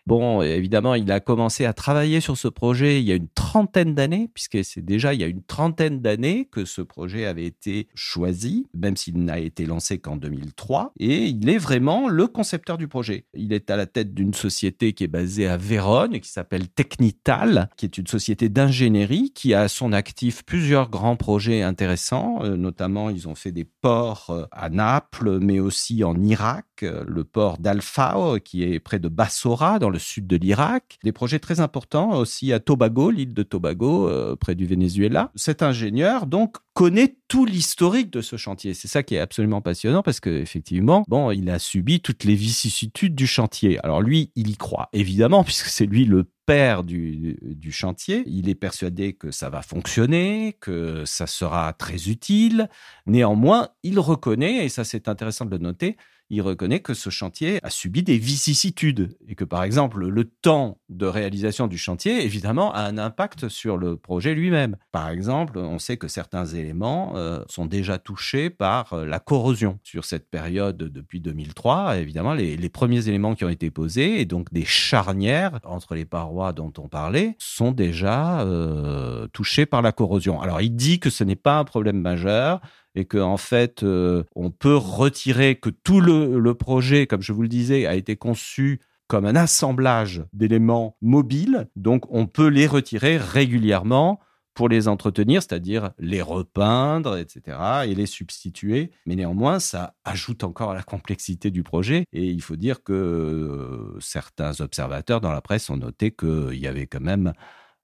Bon, 0.09 0.41
évidemment, 0.41 0.95
il 0.95 1.11
a 1.11 1.19
commencé 1.19 1.65
à 1.65 1.73
travailler 1.73 2.19
sur 2.19 2.35
ce 2.35 2.47
projet 2.47 2.99
il 2.99 3.07
y 3.07 3.11
a 3.11 3.15
une 3.15 3.27
trentaine 3.27 3.93
d'années, 3.93 4.27
puisque 4.33 4.65
c'est 4.65 4.83
déjà 4.83 5.13
il 5.13 5.21
y 5.21 5.23
a 5.23 5.27
une 5.27 5.43
trentaine 5.43 6.01
d'années 6.01 6.47
que 6.51 6.65
ce 6.65 6.81
projet 6.81 7.27
avait 7.27 7.45
été 7.45 7.87
choisi, 7.93 8.65
même 8.73 8.97
s'il 8.97 9.23
n'a 9.23 9.37
été 9.37 9.67
lancé 9.67 9.99
qu'en 9.99 10.17
2003. 10.17 10.93
Et 10.99 11.25
il 11.25 11.47
est 11.47 11.59
vraiment 11.59 12.09
le 12.09 12.25
concepteur 12.25 12.79
du 12.79 12.87
projet. 12.87 13.25
Il 13.35 13.53
est 13.53 13.69
à 13.69 13.75
la 13.75 13.85
tête 13.85 14.15
d'une 14.15 14.33
société 14.33 14.93
qui 14.93 15.03
est 15.03 15.07
basée 15.07 15.47
à 15.47 15.57
Vérone, 15.57 16.19
qui 16.19 16.29
s'appelle 16.31 16.69
Technital, 16.69 17.69
qui 17.77 17.85
est 17.85 17.99
une 17.99 18.07
société 18.07 18.49
d'ingénierie 18.49 19.31
qui 19.35 19.53
a 19.53 19.61
à 19.61 19.67
son 19.67 19.93
actif 19.93 20.43
plusieurs 20.43 20.89
grands 20.89 21.17
projets 21.17 21.61
intéressants. 21.61 22.39
Euh, 22.41 22.57
notamment, 22.57 23.11
ils 23.11 23.27
ont 23.27 23.35
fait 23.35 23.51
des 23.51 23.65
ports 23.65 24.31
euh, 24.31 24.45
à 24.51 24.71
Naples, 24.71 25.37
mais 25.39 25.59
aussi 25.59 26.03
en 26.03 26.19
Irak, 26.19 26.65
le 26.81 27.23
port 27.23 27.57
d'Alfao, 27.57 28.39
qui 28.39 28.63
est 28.63 28.79
près 28.79 28.99
de 28.99 29.07
Bassora, 29.07 29.79
dans 29.79 29.89
le 29.89 29.99
sud 29.99 30.27
de 30.27 30.35
l'Irak, 30.35 30.97
des 31.03 31.11
projets 31.11 31.39
très 31.39 31.59
importants 31.59 32.17
aussi 32.17 32.53
à 32.53 32.59
Tobago, 32.59 33.11
l'île 33.11 33.33
de 33.33 33.43
Tobago, 33.43 34.07
euh, 34.07 34.35
près 34.35 34.55
du 34.55 34.65
Venezuela. 34.65 35.31
Cet 35.35 35.61
ingénieur, 35.63 36.25
donc, 36.25 36.57
connaît 36.73 37.17
tout 37.27 37.45
l'historique 37.45 38.09
de 38.09 38.21
ce 38.21 38.37
chantier. 38.37 38.73
C'est 38.73 38.87
ça 38.87 39.03
qui 39.03 39.15
est 39.15 39.19
absolument 39.19 39.61
passionnant 39.61 40.01
parce 40.01 40.19
qu'effectivement, 40.19 41.03
bon, 41.07 41.31
il 41.31 41.49
a 41.49 41.59
subi 41.59 41.99
toutes 41.99 42.23
les 42.23 42.35
vicissitudes 42.35 43.15
du 43.15 43.27
chantier. 43.27 43.79
Alors 43.83 44.01
lui, 44.01 44.31
il 44.35 44.49
y 44.49 44.55
croit, 44.55 44.89
évidemment, 44.93 45.43
puisque 45.45 45.67
c'est 45.67 45.85
lui 45.85 46.05
le 46.05 46.29
père 46.45 46.83
du, 46.83 47.37
du, 47.43 47.71
chantier. 47.71 48.23
Il 48.25 48.49
est 48.49 48.55
persuadé 48.55 49.13
que 49.13 49.29
ça 49.29 49.49
va 49.49 49.61
fonctionner, 49.61 50.57
que 50.59 51.03
ça 51.05 51.27
sera 51.27 51.73
très 51.73 52.07
utile. 52.09 52.69
Néanmoins, 53.05 53.67
il 53.83 53.99
reconnaît, 53.99 54.65
et 54.65 54.69
ça 54.69 54.83
c'est 54.83 55.07
intéressant 55.07 55.45
de 55.45 55.51
le 55.51 55.59
noter, 55.59 55.95
il 56.29 56.41
reconnaît 56.41 56.79
que 56.79 56.93
ce 56.93 57.09
chantier 57.09 57.59
a 57.63 57.69
subi 57.69 58.03
des 58.03 58.17
vicissitudes 58.17 59.17
et 59.27 59.35
que, 59.35 59.43
par 59.43 59.63
exemple, 59.63 60.05
le 60.05 60.23
temps 60.25 60.77
de 60.89 61.05
réalisation 61.05 61.67
du 61.67 61.77
chantier, 61.77 62.23
évidemment, 62.23 62.73
a 62.73 62.81
un 62.81 62.97
impact 62.97 63.49
sur 63.49 63.77
le 63.77 63.97
projet 63.97 64.35
lui-même. 64.35 64.77
Par 64.91 65.09
exemple, 65.09 65.57
on 65.57 65.79
sait 65.79 65.97
que 65.97 66.07
certains 66.07 66.45
éléments 66.45 67.13
euh, 67.15 67.43
sont 67.47 67.65
déjà 67.65 67.97
touchés 67.97 68.49
par 68.49 68.93
euh, 68.93 69.05
la 69.05 69.19
corrosion. 69.19 69.79
Sur 69.83 70.05
cette 70.05 70.29
période, 70.29 70.77
depuis 70.77 71.19
2003, 71.19 71.97
évidemment, 71.97 72.33
les, 72.33 72.69
premiers 72.69 73.07
éléments 73.07 73.33
qui 73.33 73.45
ont 73.45 73.49
été 73.49 73.71
posés, 73.71 74.21
et 74.21 74.25
donc 74.25 74.53
des 74.53 74.65
charnières 74.65 75.59
entre 75.63 75.95
les 75.95 76.05
parois 76.05 76.53
dont 76.53 76.71
on 76.77 76.87
parlait, 76.87 77.35
sont 77.39 77.71
déjà 77.71 78.41
euh, 78.41 79.27
touchés 79.33 79.65
par 79.65 79.81
la 79.81 79.91
corrosion. 79.91 80.39
Alors, 80.41 80.61
il 80.61 80.75
dit 80.75 80.99
que 80.99 81.09
ce 81.09 81.23
n'est 81.23 81.35
pas 81.35 81.57
un 81.57 81.63
problème 81.63 81.99
majeur, 81.99 82.61
et 82.99 83.05
que 83.05 83.17
en 83.17 83.37
fait 83.37 83.83
euh, 83.83 84.23
on 84.35 84.51
peut 84.51 84.75
retirer 84.75 85.55
que 85.55 85.69
tout 85.69 86.01
le, 86.01 86.53
projet, 86.53 87.07
comme 87.07 87.21
je 87.21 87.33
vous 87.33 87.41
le 87.41 87.47
disais, 87.47 87.85
a 87.85 87.95
été 87.95 88.15
conçu 88.17 88.81
comme 89.07 89.25
un 89.25 89.35
assemblage 89.35 90.23
d'éléments 90.33 90.97
mobiles, 91.01 91.67
donc 91.75 92.03
on 92.09 92.27
peut 92.27 92.47
les 92.47 92.67
retirer 92.67 93.17
régulièrement 93.17 94.19
pour 94.53 94.67
les 94.67 94.89
entretenir, 94.89 95.41
c'est-à-dire 95.41 95.91
les 95.99 96.21
repeindre, 96.21 97.17
etc., 97.17 97.57
et 97.85 97.95
les 97.95 98.05
substituer. 98.05 98.91
Mais 99.05 99.15
néanmoins, 99.15 99.59
ça 99.59 99.95
ajoute 100.03 100.43
encore 100.43 100.71
à 100.71 100.73
la 100.73 100.83
complexité 100.83 101.49
du 101.49 101.63
projet. 101.63 102.03
Et 102.11 102.25
il 102.25 102.41
faut 102.41 102.57
dire 102.57 102.83
que 102.83 102.91
euh, 102.91 103.97
certains 104.01 104.59
observateurs 104.59 105.21
dans 105.21 105.31
la 105.31 105.39
presse 105.39 105.69
ont 105.69 105.77
noté 105.77 106.11
qu'il 106.11 106.59
y 106.59 106.67
avait 106.67 106.87
quand 106.87 106.99
même 106.99 107.31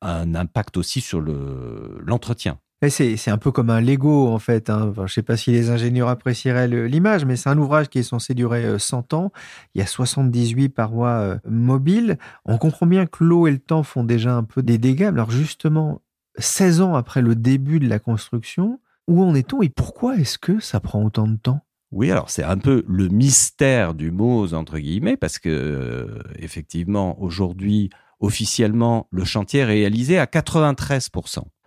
un 0.02 0.36
impact 0.36 0.76
aussi 0.76 1.00
sur 1.00 1.22
l'entretien. 1.22 2.60
C'est 2.90 3.30
un 3.30 3.38
peu 3.38 3.52
comme 3.52 3.70
un 3.70 3.82
Lego, 3.82 4.28
en 4.28 4.40
fait. 4.40 4.70
Hein. 4.70 4.94
je 4.96 5.02
ne 5.02 5.08
sais 5.08 5.24
pas 5.24 5.38
si 5.38 5.52
les 5.52 5.70
ingénieurs 5.70 6.10
apprécieraient 6.10 6.68
l'image, 6.68 7.26
mais 7.26 7.36
c'est 7.36 7.50
un 7.50 7.58
ouvrage 7.58 7.90
qui 7.90 8.00
est 8.00 8.04
censé 8.04 8.34
durer 8.34 8.80
100 8.80 9.14
euh, 9.14 9.18
ans. 9.18 9.32
Il 9.74 9.80
y 9.80 9.82
a 9.82 9.88
78 9.88 10.70
parois 10.70 11.10
euh, 11.10 11.38
mobiles. 11.48 12.18
On 12.46 12.58
comprend 12.58 12.86
bien 12.86 13.06
que 13.06 13.24
l'eau 13.24 13.48
et 13.48 13.52
le 13.52 13.60
temps 13.60 13.84
font 13.84 14.04
déjà 14.04 14.36
un 14.36 14.44
peu 14.44 14.64
des 14.64 14.78
dégâts. 14.78 15.04
Alors 15.04 15.32
justement, 15.32 16.02
16 16.38 16.82
ans 16.82 16.96
après 16.96 17.22
le 17.22 17.36
début 17.36 17.80
de 17.80 17.88
la 17.88 18.00
construction, 18.00 18.80
où 19.08 19.24
en 19.24 19.36
est-on 19.36 19.62
et 19.62 19.70
pourquoi 19.70 20.18
est-ce 20.18 20.38
que 20.38 20.60
ça 20.60 20.80
prend 20.80 21.04
autant 21.04 21.28
de 21.28 21.38
temps? 21.38 21.62
Oui, 21.92 22.12
alors 22.12 22.30
c'est 22.30 22.44
un 22.44 22.58
peu 22.58 22.84
le 22.88 23.08
mystère 23.08 23.94
du 23.94 24.12
mot 24.12 24.54
entre 24.54 24.80
guillemets, 24.80 25.18
parce 25.18 25.40
que 25.40 25.50
euh, 25.50 26.20
effectivement, 26.38 27.22
aujourd'hui, 27.22 27.90
officiellement, 28.20 29.08
le 29.12 29.24
chantier 29.24 29.62
est 29.62 29.66
réalisé 29.66 30.18
à 30.18 30.28
93 30.28 31.10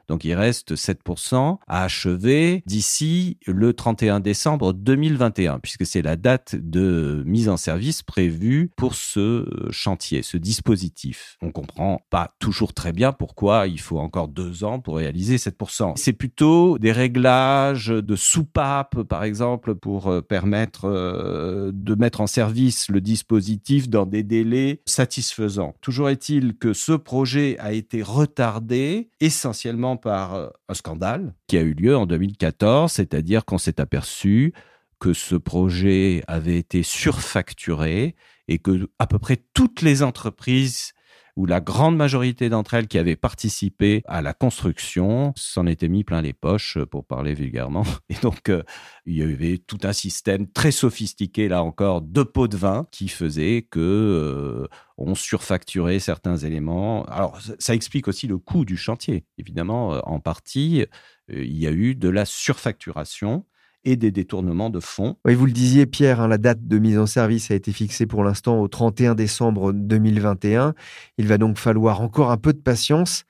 donc 0.08 0.24
il 0.24 0.34
reste 0.34 0.74
7% 0.74 1.58
à 1.66 1.84
achever 1.84 2.62
d'ici 2.66 3.38
le 3.46 3.72
31 3.72 4.20
décembre 4.20 4.72
2021, 4.72 5.58
puisque 5.60 5.86
c'est 5.86 6.02
la 6.02 6.16
date 6.16 6.56
de 6.56 7.22
mise 7.26 7.48
en 7.48 7.56
service 7.56 8.02
prévue 8.02 8.70
pour 8.76 8.94
ce 8.94 9.46
chantier, 9.70 10.22
ce 10.22 10.36
dispositif. 10.36 11.36
On 11.42 11.50
comprend 11.50 12.02
pas 12.10 12.34
toujours 12.38 12.72
très 12.72 12.92
bien 12.92 13.12
pourquoi 13.12 13.66
il 13.66 13.80
faut 13.80 13.98
encore 13.98 14.28
deux 14.28 14.64
ans 14.64 14.80
pour 14.80 14.96
réaliser 14.96 15.36
7%. 15.36 15.92
C'est 15.96 16.12
plutôt 16.12 16.78
des 16.78 16.92
réglages 16.92 17.88
de 17.88 18.16
soupapes, 18.16 19.02
par 19.02 19.24
exemple, 19.24 19.74
pour 19.74 20.08
euh, 20.08 20.20
permettre 20.20 20.86
euh, 20.86 21.70
de 21.74 21.94
mettre 21.94 22.20
en 22.20 22.26
service 22.26 22.88
le 22.88 23.00
dispositif 23.00 23.88
dans 23.88 24.06
des 24.06 24.22
délais 24.22 24.80
satisfaisants. 24.86 25.74
Toujours 25.80 26.08
est-il 26.08 26.56
que 26.56 26.72
ce 26.72 26.92
projet 26.92 27.56
a 27.58 27.72
été 27.72 28.02
retardé 28.02 29.10
essentiellement 29.20 29.97
par 29.98 30.34
euh, 30.34 30.48
un 30.68 30.74
scandale 30.74 31.34
qui 31.46 31.56
a 31.56 31.62
eu 31.62 31.74
lieu 31.74 31.96
en 31.96 32.06
2014, 32.06 32.90
c'est-à-dire 32.90 33.44
qu'on 33.44 33.58
s'est 33.58 33.80
aperçu 33.80 34.52
que 34.98 35.12
ce 35.12 35.36
projet 35.36 36.22
avait 36.26 36.58
été 36.58 36.82
surfacturé 36.82 38.16
et 38.48 38.58
que 38.58 38.88
à 38.98 39.06
peu 39.06 39.18
près 39.18 39.36
toutes 39.54 39.82
les 39.82 40.02
entreprises 40.02 40.92
où 41.38 41.46
la 41.46 41.60
grande 41.60 41.96
majorité 41.96 42.48
d'entre 42.48 42.74
elles 42.74 42.88
qui 42.88 42.98
avaient 42.98 43.14
participé 43.14 44.02
à 44.08 44.22
la 44.22 44.34
construction 44.34 45.32
s'en 45.36 45.68
étaient 45.68 45.88
mis 45.88 46.02
plein 46.02 46.20
les 46.20 46.32
poches, 46.32 46.78
pour 46.90 47.04
parler 47.04 47.32
vulgairement. 47.32 47.84
Et 48.08 48.16
donc, 48.16 48.48
euh, 48.48 48.64
il 49.06 49.16
y 49.16 49.22
avait 49.22 49.58
tout 49.58 49.78
un 49.84 49.92
système 49.92 50.50
très 50.50 50.72
sophistiqué, 50.72 51.46
là 51.46 51.62
encore, 51.62 52.02
de 52.02 52.24
pots 52.24 52.48
de 52.48 52.56
vin 52.56 52.88
qui 52.90 53.06
faisait 53.06 53.62
que 53.70 53.78
euh, 53.78 54.66
on 54.96 55.14
surfacturait 55.14 56.00
certains 56.00 56.38
éléments. 56.38 57.04
Alors, 57.04 57.38
ça 57.60 57.72
explique 57.72 58.08
aussi 58.08 58.26
le 58.26 58.38
coût 58.38 58.64
du 58.64 58.76
chantier. 58.76 59.24
Évidemment, 59.38 59.94
euh, 59.94 60.00
en 60.02 60.18
partie, 60.18 60.86
il 61.28 61.56
y 61.56 61.68
a 61.68 61.70
eu 61.70 61.94
de 61.94 62.08
la 62.08 62.24
surfacturation 62.24 63.44
et 63.84 63.96
des 63.96 64.10
détournements 64.10 64.70
de 64.70 64.80
fonds. 64.80 65.16
Oui, 65.24 65.34
vous 65.34 65.46
le 65.46 65.52
disiez, 65.52 65.86
Pierre, 65.86 66.20
hein, 66.20 66.28
la 66.28 66.38
date 66.38 66.66
de 66.66 66.78
mise 66.78 66.98
en 66.98 67.06
service 67.06 67.50
a 67.50 67.54
été 67.54 67.72
fixée 67.72 68.06
pour 68.06 68.24
l'instant 68.24 68.60
au 68.60 68.68
31 68.68 69.14
décembre 69.14 69.72
2021. 69.72 70.74
Il 71.16 71.26
va 71.26 71.38
donc 71.38 71.58
falloir 71.58 72.00
encore 72.00 72.30
un 72.30 72.36
peu 72.36 72.52
de 72.52 72.58
patience. 72.58 73.24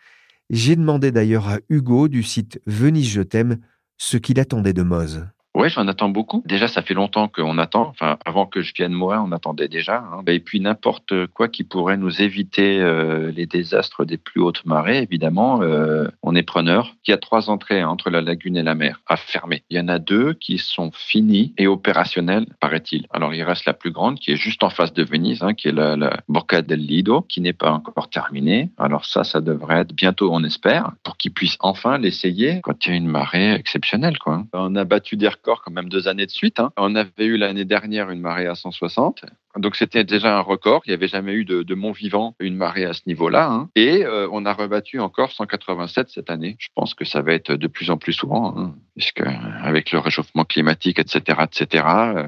J'ai 0.51 0.77
demandé 0.77 1.13
d'ailleurs 1.13 1.49
à 1.49 1.59
Hugo 1.69 2.09
du 2.09 2.23
site 2.23 2.61
Venise 2.67 3.09
Je 3.09 3.23
t'aime 3.23 3.59
ce 3.99 4.17
qu'il 4.17 4.41
attendait 4.41 4.73
de 4.73 4.83
Moz. 4.83 5.27
Oui, 5.55 5.71
j'en 5.71 5.89
attends 5.89 6.09
beaucoup. 6.09 6.43
Déjà, 6.47 6.69
ça 6.69 6.83
fait 6.83 6.95
longtemps 6.95 7.27
qu'on 7.27 7.59
attend. 7.59 7.89
Enfin, 7.89 8.19
avant 8.25 8.47
que 8.47 8.61
je 8.61 8.73
vienne 8.75 8.93
moi, 8.93 9.23
on 9.27 9.33
attendait 9.33 9.69
déjà. 9.69 9.99
Hein. 9.99 10.23
Et 10.27 10.41
puis 10.41 10.61
n'importe 10.61 11.27
quoi 11.29 11.49
qui 11.49 11.65
pourrait 11.65 11.97
nous 11.97 12.23
éviter 12.23 12.79
euh, 12.81 13.33
les 13.33 13.47
désastres 13.47 14.05
des 14.05 14.19
plus 14.19 14.41
hautes 14.41 14.65
marées, 14.67 14.99
évidemment, 14.99 15.63
euh, 15.63 16.07
on 16.23 16.35
est 16.35 16.43
preneur. 16.43 16.95
Il 17.07 17.11
y 17.11 17.15
a 17.15 17.19
trois 17.19 17.51
entrées 17.51 17.83
entre 17.83 18.11
la 18.11 18.21
lagune 18.21 18.57
et 18.57 18.63
la 18.63 18.75
mer 18.75 19.01
à 19.07 19.17
fermer. 19.17 19.63
Il 19.71 19.77
y 19.77 19.81
en 19.81 19.89
a 19.89 19.99
deux 19.99 20.35
qui 20.35 20.59
sont 20.59 20.91
finies 20.93 21.55
et 21.57 21.67
opérationnelles, 21.67 22.47
paraît-il. 22.61 23.07
Alors 23.11 23.35
il 23.35 23.43
reste 23.43 23.65
la 23.65 23.73
plus 23.73 23.91
grande 23.91 24.19
qui 24.19 24.33
est 24.33 24.37
juste 24.37 24.63
en 24.63 24.71
face 24.71 24.93
de 24.93 25.03
Venise, 25.03 25.43
hein, 25.43 25.55
qui 25.55 25.69
est 25.69 25.73
la, 25.73 25.97
la 25.97 26.21
Borca 26.29 26.63
del 26.63 26.81
Lido, 26.81 27.23
qui 27.23 27.41
n'est 27.41 27.53
pas 27.53 27.73
encore 27.73 28.11
terminée. 28.11 28.71
Alors 28.77 29.07
ça, 29.07 29.25
ça 29.25 29.41
devrait 29.41 29.81
être 29.81 29.95
bientôt, 29.95 30.31
on 30.33 30.45
espère, 30.45 30.93
pour 31.03 31.17
qu'ils 31.17 31.33
puissent 31.33 31.59
enfin 31.61 31.99
l'essayer 31.99 32.61
quand 32.63 32.87
il 32.87 32.91
y 32.91 32.93
a 32.93 32.97
une 32.97 33.09
marée 33.09 33.55
exceptionnelle. 33.55 34.19
Quoi. 34.19 34.45
On 34.53 34.77
a 34.77 34.85
battu 34.85 35.17
des 35.17 35.29
records 35.39 35.63
quand 35.63 35.73
même 35.73 35.89
deux 35.89 36.09
années 36.09 36.27
de 36.27 36.31
suite. 36.31 36.61
Hein. 36.61 36.71
On 36.77 36.95
avait 36.95 37.25
eu 37.25 37.37
l'année 37.37 37.65
dernière 37.65 38.11
une 38.11 38.21
marée 38.21 38.47
à 38.47 38.55
160. 38.55 39.25
Donc 39.57 39.77
c'était 39.77 40.05
déjà 40.05 40.37
un 40.37 40.41
record. 40.41 40.83
Il 40.87 40.91
n'y 40.91 40.95
avait 40.95 41.09
jamais 41.09 41.33
eu 41.33 41.45
de, 41.45 41.75
mont 41.75 41.93
vivant 41.93 42.35
une 42.41 42.57
marée 42.57 42.85
à 42.85 42.93
ce 42.93 43.03
niveau-là. 43.07 43.51
Hein. 43.51 43.71
Et 43.75 44.05
euh, 44.05 44.29
on 44.33 44.45
a 44.47 44.53
rebattu 44.53 45.01
encore 45.01 45.33
187 45.33 46.09
cette 46.11 46.31
année. 46.31 46.57
Je 46.59 46.69
pense 46.75 46.95
que 46.95 47.05
ça 47.05 47.23
va 47.23 47.33
être 47.33 47.53
de 47.53 47.67
plus 47.67 47.91
en 47.91 47.97
plus 47.97 48.13
souvent, 48.13 48.57
hein, 48.57 48.75
puisque 48.97 49.23
avec 49.63 49.93
le 49.93 49.99
réchauffement 49.99 50.45
climatique, 50.45 50.99
etc., 50.99 51.41
etc. 51.45 51.85
Euh, 51.87 52.27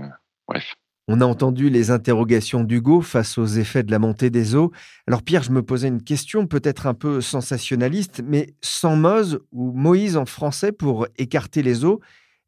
bref. 0.48 0.74
On 1.12 1.20
a 1.20 1.26
entendu 1.26 1.70
les 1.70 1.90
interrogations 1.90 2.62
d'Hugo 2.62 3.00
face 3.00 3.36
aux 3.36 3.46
effets 3.46 3.82
de 3.82 3.90
la 3.90 3.98
montée 3.98 4.30
des 4.30 4.54
eaux. 4.54 4.70
Alors 5.08 5.24
Pierre, 5.24 5.42
je 5.42 5.50
me 5.50 5.60
posais 5.60 5.88
une 5.88 6.04
question 6.04 6.46
peut-être 6.46 6.86
un 6.86 6.94
peu 6.94 7.20
sensationnaliste, 7.20 8.22
mais 8.24 8.54
sans 8.62 8.94
Moz 8.94 9.40
ou 9.50 9.72
Moïse 9.72 10.16
en 10.16 10.24
français 10.24 10.70
pour 10.70 11.08
écarter 11.18 11.64
les 11.64 11.84
eaux, 11.84 12.00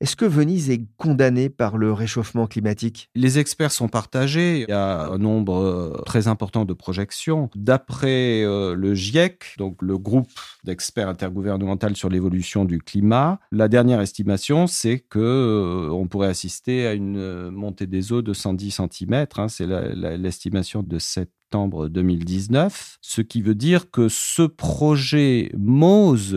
est-ce 0.02 0.16
que 0.16 0.24
Venise 0.24 0.68
est 0.68 0.84
condamnée 0.96 1.48
par 1.48 1.78
le 1.78 1.92
réchauffement 1.92 2.48
climatique? 2.48 3.08
Les 3.14 3.38
experts 3.38 3.70
sont 3.70 3.86
partagés. 3.86 4.62
Il 4.62 4.68
y 4.68 4.72
a 4.72 5.06
un 5.06 5.18
nombre 5.18 5.54
euh, 5.54 6.02
très 6.04 6.26
important 6.26 6.64
de 6.64 6.74
projections. 6.74 7.50
D'après 7.54 8.42
euh, 8.42 8.74
le 8.74 8.96
GIEC, 8.96 9.54
donc 9.58 9.80
le 9.80 9.96
groupe 9.98 10.28
d'experts 10.64 11.08
intergouvernemental 11.08 11.94
sur 11.94 12.08
l'évolution 12.08 12.64
du 12.64 12.80
climat, 12.80 13.38
la 13.52 13.68
dernière 13.68 14.00
estimation, 14.00 14.66
c'est 14.66 14.98
que 14.98 15.20
euh, 15.20 15.88
on 15.92 16.08
pourrait 16.08 16.30
assister 16.30 16.84
à 16.84 16.94
une 16.94 17.50
montée 17.50 17.86
des 17.86 18.12
eaux 18.12 18.22
de 18.22 18.32
110 18.32 18.80
cm. 18.90 19.26
Hein. 19.36 19.46
c'est 19.46 19.66
l'estimation 19.68 20.82
de 20.82 20.98
septembre 20.98 21.88
2019, 21.88 22.98
ce 23.00 23.20
qui 23.20 23.40
veut 23.40 23.54
dire 23.54 23.92
que 23.92 24.08
ce 24.08 24.42
projet 24.42 25.52
MOSE, 25.56 26.36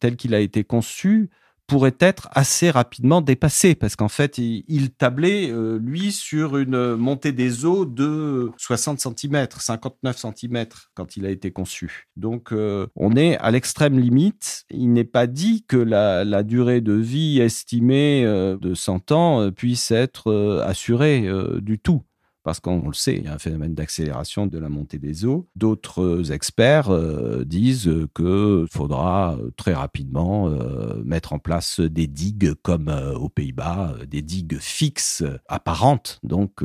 tel 0.00 0.16
qu'il 0.16 0.34
a 0.34 0.40
été 0.40 0.64
conçu, 0.64 1.28
pourrait 1.72 1.96
être 2.00 2.28
assez 2.32 2.70
rapidement 2.70 3.22
dépassé 3.22 3.74
parce 3.74 3.96
qu'en 3.96 4.10
fait, 4.10 4.36
il, 4.36 4.90
tablait, 4.90 5.50
euh, 5.50 5.78
lui, 5.82 6.12
sur 6.12 6.58
une 6.58 6.96
montée 6.96 7.32
des 7.32 7.64
eaux 7.64 7.86
de 7.86 8.52
60 8.58 9.00
cm, 9.00 9.46
59 9.58 10.18
cm 10.18 10.66
quand 10.92 11.16
il 11.16 11.24
a 11.24 11.30
été 11.30 11.50
conçu. 11.50 12.08
Donc, 12.18 12.52
euh, 12.52 12.88
on 12.94 13.16
est 13.16 13.38
à 13.38 13.50
l'extrême 13.50 13.98
limite. 13.98 14.66
Il 14.68 14.92
n'est 14.92 15.04
pas 15.04 15.26
dit 15.26 15.64
que 15.66 15.78
la, 15.78 16.42
durée 16.42 16.82
de 16.82 16.92
vie 16.92 17.40
estimée 17.40 18.26
euh, 18.26 18.58
de 18.58 18.74
100 18.74 19.10
ans 19.12 19.50
puisse 19.50 19.90
être 19.92 20.60
assurée 20.66 21.26
du 21.62 21.78
tout 21.78 22.02
parce 22.42 22.60
qu'on 22.60 22.88
le 22.88 22.94
sait, 22.94 23.16
il 23.16 23.24
y 23.24 23.28
a 23.28 23.34
un 23.34 23.38
phénomène 23.38 23.74
d'accélération 23.74 24.46
de 24.46 24.58
la 24.58 24.68
montée 24.68 24.98
des 24.98 25.24
eaux. 25.24 25.48
D'autres 25.56 26.32
experts 26.32 26.90
euh, 26.90 27.44
disent 27.44 27.90
qu'il 28.14 28.66
faudra 28.70 29.36
euh, 29.36 29.50
très 29.56 29.74
rapidement 29.74 30.48
euh, 30.48 31.02
mettre 31.04 31.32
en 31.32 31.38
place 31.38 31.80
des 31.80 32.06
digues 32.06 32.54
comme 32.62 32.88
aux 32.88 33.28
Pays-Bas, 33.28 33.94
des 34.08 34.22
digues 34.22 34.58
fixes, 34.58 35.24
apparentes, 35.48 36.18
donc 36.22 36.64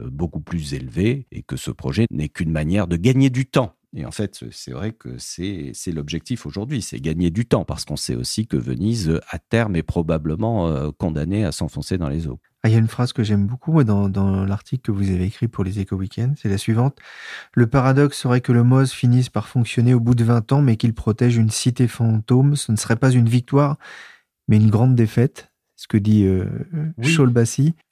beaucoup 0.00 0.40
plus 0.40 0.74
élevées, 0.74 1.26
et 1.32 1.42
que 1.42 1.56
ce 1.56 1.70
projet 1.70 2.06
n'est 2.10 2.28
qu'une 2.28 2.50
manière 2.50 2.86
de 2.86 2.96
gagner 2.96 3.30
du 3.30 3.46
temps. 3.46 3.74
Et 3.94 4.04
en 4.04 4.10
fait, 4.10 4.44
c'est 4.50 4.72
vrai 4.72 4.92
que 4.92 5.16
c'est 5.18 5.72
l'objectif 5.92 6.46
aujourd'hui, 6.46 6.82
c'est 6.82 7.00
gagner 7.00 7.30
du 7.30 7.46
temps, 7.46 7.64
parce 7.64 7.84
qu'on 7.84 7.96
sait 7.96 8.14
aussi 8.14 8.46
que 8.46 8.56
Venise, 8.56 9.20
à 9.30 9.38
terme, 9.38 9.76
est 9.76 9.82
probablement 9.82 10.90
condamnée 10.92 11.44
à 11.44 11.52
s'enfoncer 11.52 11.98
dans 11.98 12.08
les 12.08 12.26
eaux. 12.26 12.38
Ah, 12.66 12.68
il 12.68 12.72
y 12.72 12.74
a 12.74 12.80
une 12.80 12.88
phrase 12.88 13.12
que 13.12 13.22
j'aime 13.22 13.46
beaucoup 13.46 13.84
dans, 13.84 14.44
l'article 14.44 14.82
que 14.82 14.90
vous 14.90 15.08
avez 15.08 15.22
écrit 15.22 15.46
pour 15.46 15.62
les 15.62 15.78
Éco-Weekends, 15.78 16.32
c'est 16.36 16.48
la 16.48 16.58
suivante. 16.58 16.98
Le 17.54 17.68
paradoxe 17.68 18.18
serait 18.18 18.40
que 18.40 18.50
le 18.50 18.64
MOZ 18.64 18.90
finisse 18.90 19.28
par 19.28 19.46
fonctionner 19.46 19.94
au 19.94 20.00
bout 20.00 20.16
de 20.16 20.24
20 20.24 20.50
ans, 20.50 20.62
mais 20.62 20.76
qu'il 20.76 20.92
protège 20.92 21.36
une 21.36 21.50
cité 21.50 21.86
fantôme. 21.86 22.56
Ce 22.56 22.72
ne 22.72 22.76
serait 22.76 22.96
pas 22.96 23.12
une 23.12 23.28
victoire, 23.28 23.78
mais 24.48 24.56
une 24.56 24.68
grande 24.68 24.96
défaite. 24.96 25.52
Ce 25.76 25.86
que 25.86 25.98
dit 25.98 26.24
euh, 26.24 26.46
oui. 26.98 27.14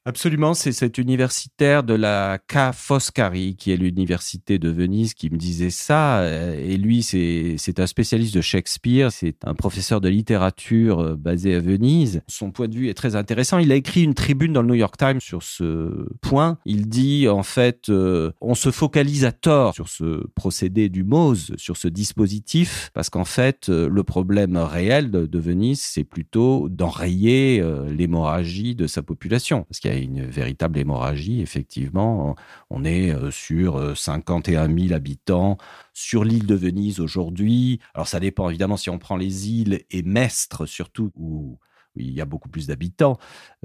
Absolument, 0.07 0.53
c'est 0.53 0.73
cet 0.73 0.99
universitaire 0.99 1.83
de 1.83 1.95
la 1.95 2.39
Ca' 2.53 2.75
Foscari, 2.75 3.57
qui 3.57 3.73
est 3.73 3.79
l'université 3.79 4.59
de 4.59 4.69
Venise, 4.69 5.15
qui 5.15 5.31
me 5.31 5.39
disait 5.39 5.71
ça. 5.71 6.19
Euh, 6.19 6.63
et 6.63 6.77
lui, 6.77 7.03
c'est 7.03 7.81
un 7.81 7.87
spécialiste 7.87 8.35
de 8.35 8.43
Shakespeare, 8.43 9.11
c'est 9.11 9.47
un 9.47 9.55
professeur 9.55 10.03
de 10.03 10.11
littérature 10.11 11.01
euh, 11.01 11.17
basé 11.17 11.55
à 11.55 11.61
Venise. 11.61 12.21
Son 12.29 12.51
point 12.51 12.69
de 12.69 12.75
vue 12.75 12.91
est 12.91 12.95
très 12.95 13.17
intéressant. 13.17 13.57
Il 13.57 13.73
a 13.73 13.77
écrit 13.77 14.03
une 14.03 14.13
tribune 14.13 14.53
dans 14.53 14.61
le 14.61 14.69
New 14.69 14.75
York 14.75 14.95
Times 14.99 15.23
sur 15.23 15.43
ce 15.43 16.07
point. 16.21 16.59
Il 16.67 16.91
dit, 16.91 17.27
en 17.27 17.43
fait, 17.43 17.89
euh, 17.89 18.31
on 18.43 18.55
se 18.55 18.71
focalise 18.71 19.25
à 19.25 19.33
tort 19.33 19.73
sur 19.73 19.89
ce 19.89 20.27
procédé 20.35 20.91
du 20.91 21.03
MOSE, 21.03 21.53
sur 21.57 21.79
ce 21.79 21.89
dispositif, 21.89 22.91
parce 22.93 23.09
qu'en 23.09 23.25
fait, 23.25 23.71
le 23.71 24.03
problème 24.03 24.59
réel 24.59 25.11
de, 25.11 25.25
de 25.25 25.39
Venise, 25.39 25.81
c'est 25.81 26.05
plutôt 26.05 26.69
d'enrayer 26.69 27.63
l'hémorragie 27.89 28.75
de 28.75 28.87
sa 28.87 29.03
population. 29.03 29.65
Parce 29.65 29.81
qu'il 29.81 29.93
une 30.05 30.25
véritable 30.25 30.79
hémorragie. 30.79 31.41
Effectivement, 31.41 32.37
on 32.71 32.85
est 32.85 33.13
euh, 33.13 33.31
sur 33.31 33.97
51 33.97 34.71
euh, 34.71 34.79
000 34.79 34.95
habitants 34.95 35.59
sur 35.93 36.25
l'île 36.25 36.47
de 36.47 36.55
Venise 36.55 37.01
aujourd'hui. 37.01 37.81
Alors 37.95 38.09
ça 38.09 38.21
dépend 38.21 38.49
évidemment 38.49 38.77
si 38.77 38.91
on 38.91 38.99
prend 38.99 39.17
les 39.17 39.51
îles 39.51 39.85
et 39.91 40.03
Mestre 40.03 40.67
surtout, 40.67 41.11
où 41.17 41.59
il 41.97 42.11
y 42.11 42.21
a 42.21 42.25
beaucoup 42.25 42.49
plus 42.49 42.67
d'habitants. 42.67 43.19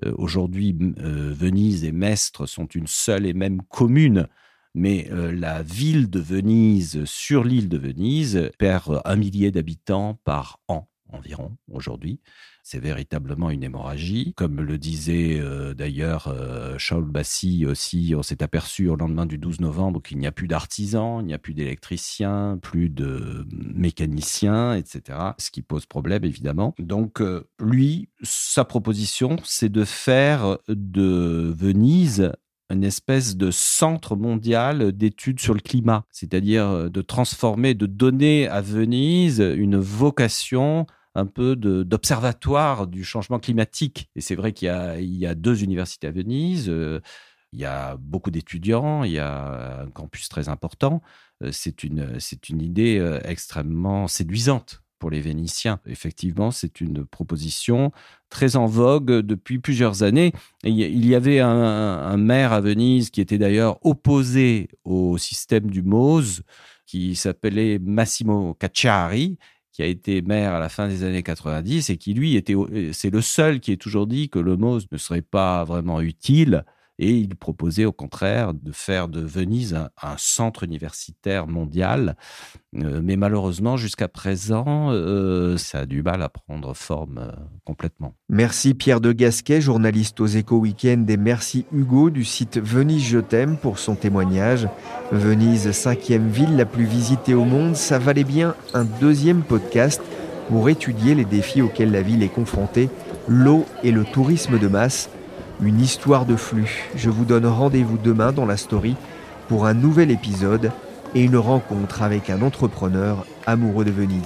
Euh, 0.05 0.13
aujourd'hui, 0.17 0.75
Venise 0.79 1.83
et 1.83 1.91
Mestre 1.91 2.45
sont 2.45 2.67
une 2.67 2.87
seule 2.87 3.25
et 3.25 3.33
même 3.33 3.61
commune. 3.63 4.27
Mais 4.75 5.09
la 5.11 5.63
ville 5.63 6.11
de 6.11 6.19
Venise, 6.19 7.03
sur 7.05 7.43
l'île 7.43 7.69
de 7.69 7.77
Venise, 7.79 8.51
perd 8.59 9.01
un 9.03 9.15
millier 9.15 9.49
d'habitants 9.49 10.19
par 10.23 10.59
an 10.67 10.88
environ 11.11 11.57
aujourd'hui. 11.71 12.19
C'est 12.63 12.79
véritablement 12.79 13.49
une 13.49 13.63
hémorragie. 13.63 14.33
Comme 14.35 14.61
le 14.61 14.77
disait 14.77 15.39
euh, 15.39 15.73
d'ailleurs 15.73 16.27
euh, 16.27 16.77
Charles 16.77 17.05
Bassi 17.05 17.65
aussi, 17.65 18.13
on 18.15 18.21
s'est 18.21 18.43
aperçu 18.43 18.87
au 18.89 18.95
lendemain 18.95 19.25
du 19.25 19.37
12 19.37 19.59
novembre 19.61 20.01
qu'il 20.01 20.17
n'y 20.19 20.27
a 20.27 20.31
plus 20.31 20.47
d'artisans, 20.47 21.19
il 21.21 21.25
n'y 21.25 21.33
a 21.33 21.39
plus 21.39 21.53
d'électriciens, 21.53 22.59
plus 22.61 22.89
de 22.89 23.47
mécaniciens, 23.51 24.75
etc. 24.75 25.17
Ce 25.37 25.51
qui 25.51 25.61
pose 25.61 25.85
problème 25.85 26.25
évidemment. 26.25 26.75
Donc 26.79 27.21
euh, 27.21 27.47
lui, 27.59 28.09
sa 28.21 28.65
proposition, 28.65 29.37
c'est 29.43 29.69
de 29.69 29.85
faire 29.85 30.57
de 30.67 31.53
Venise 31.57 32.31
une 32.71 32.83
espèce 32.83 33.35
de 33.35 33.49
centre 33.49 34.15
mondial 34.15 34.91
d'études 34.91 35.39
sur 35.39 35.55
le 35.55 35.59
climat, 35.59 36.05
c'est-à-dire 36.11 36.91
de 36.91 37.01
transformer, 37.01 37.73
de 37.73 37.87
donner 37.87 38.47
à 38.47 38.61
Venise 38.61 39.39
une 39.39 39.77
vocation 39.77 40.85
un 41.19 41.25
peu 41.25 41.55
d'observatoire 41.55 42.87
du 42.87 43.03
changement 43.03 43.39
climatique. 43.39 44.09
Et 44.15 44.21
c'est 44.21 44.35
vrai 44.35 44.53
qu'il 44.53 44.67
y, 44.67 45.25
a, 45.25 45.35
deux 45.35 45.63
universités 45.63 46.07
à 46.07 46.11
Venise, 46.11 46.69
euh, 46.69 46.99
il 47.53 47.59
y 47.59 47.65
a 47.65 47.97
beaucoup 47.97 48.31
d'étudiants, 48.31 49.03
il 49.03 49.11
y 49.11 49.19
a 49.19 49.81
un 49.81 49.89
campus 49.89 50.29
très 50.29 50.49
important. 50.49 51.01
Euh, 51.43 51.49
c'est 51.51 51.83
une, 51.83 52.17
une 52.49 52.61
idée 52.61 52.99
euh, 52.99 53.19
extrêmement 53.23 54.07
séduisante 54.07 54.83
pour 54.99 55.09
les 55.09 55.21
Vénitiens. 55.21 55.79
Effectivement, 55.85 56.51
c'est 56.51 56.81
une 56.81 57.05
proposition 57.05 57.91
très 58.29 58.55
en 58.57 58.65
vogue 58.65 59.21
depuis 59.21 59.57
plusieurs 59.59 60.03
années. 60.03 60.33
il 60.63 61.05
y 61.05 61.15
avait 61.15 61.39
un, 61.39 61.49
un 61.49 62.17
maire 62.17 62.51
à 62.51 62.59
Venise 62.59 63.09
qui 63.09 63.21
était 63.21 63.37
d'ailleurs 63.37 63.79
opposé 63.85 64.67
au 64.83 65.17
système 65.17 65.71
du 65.71 65.83
MOSE, 65.83 66.43
qui 66.85 67.15
s'appelait 67.15 67.79
Massimo 67.79 68.55
Cacciari, 68.55 69.37
qui 69.71 69.81
a 69.81 69.85
été 69.85 70.21
maire 70.21 70.53
à 70.53 70.59
la 70.59 70.69
fin 70.69 70.87
des 70.87 71.03
années 71.03 71.23
90 71.23 71.89
et 71.89 71.97
qui, 71.97 72.13
lui, 72.13 72.35
était, 72.35 72.55
c'est 72.91 73.09
le 73.09 73.21
seul 73.21 73.59
qui 73.59 73.71
ait 73.71 73.77
toujours 73.77 74.07
dit 74.07 74.29
que 74.29 74.39
le 74.39 74.57
MOS 74.57 74.81
ne 74.91 74.97
serait 74.97 75.21
pas 75.21 75.63
vraiment 75.63 76.01
utile 76.01 76.65
et 76.99 77.11
il 77.11 77.35
proposait 77.35 77.85
au 77.85 77.93
contraire 77.93 78.53
de 78.53 78.73
faire 78.73 79.07
de 79.07 79.21
Venise 79.21 79.73
un, 79.73 80.15
centre 80.17 80.63
universitaire 80.63 81.47
mondial. 81.47 82.17
Euh, 82.75 82.99
mais 83.01 83.15
malheureusement, 83.15 83.77
jusqu'à 83.77 84.09
présent, 84.09 84.91
euh, 84.91 85.57
ça 85.57 85.79
a 85.79 85.85
du 85.85 86.03
mal 86.03 86.21
à 86.21 86.29
prendre 86.29 86.73
forme 86.73 87.19
euh, 87.19 87.31
complètement. 87.63 88.13
Merci 88.27 88.73
Pierre 88.73 88.99
de 88.99 89.13
Gasquet, 89.13 89.61
journaliste 89.61 90.19
aux 90.19 90.27
Échos 90.27 90.57
Week-end, 90.57 91.05
et 91.07 91.17
merci 91.17 91.65
Hugo 91.71 92.09
du 92.09 92.25
site 92.25 92.59
Venise 92.59 93.05
Je 93.05 93.19
t'aime 93.19 93.55
pour 93.55 93.79
son 93.79 93.95
témoignage. 93.95 94.67
Venise, 95.13 95.71
cinquième 95.71 96.27
ville 96.27 96.57
la 96.57 96.65
plus 96.65 96.85
visitée 96.85 97.33
au 97.33 97.45
monde, 97.45 97.77
ça 97.77 97.97
valait 97.97 98.25
bien 98.25 98.55
un 98.73 98.83
deuxième 98.83 99.41
podcast 99.41 100.01
pour 100.49 100.67
étudier 100.67 101.15
les 101.15 101.25
défis 101.25 101.61
auxquels 101.61 101.91
la 101.91 102.01
ville 102.01 102.23
est 102.23 102.33
confrontée, 102.33 102.89
l'eau 103.27 103.65
et 103.83 103.91
le 103.91 104.03
tourisme 104.03 104.59
de 104.59 104.67
masse 104.67 105.09
une 105.61 105.81
histoire 105.81 106.25
de 106.25 106.35
flux. 106.35 106.89
Je 106.95 107.09
vous 107.09 107.25
donne 107.25 107.45
rendez-vous 107.45 107.97
demain 107.97 108.31
dans 108.31 108.45
la 108.45 108.57
story 108.57 108.95
pour 109.47 109.65
un 109.65 109.73
nouvel 109.73 110.11
épisode 110.11 110.71
et 111.15 111.23
une 111.23 111.37
rencontre 111.37 112.01
avec 112.01 112.29
un 112.29 112.41
entrepreneur 112.41 113.25
amoureux 113.45 113.85
de 113.85 113.91
Venise. 113.91 114.23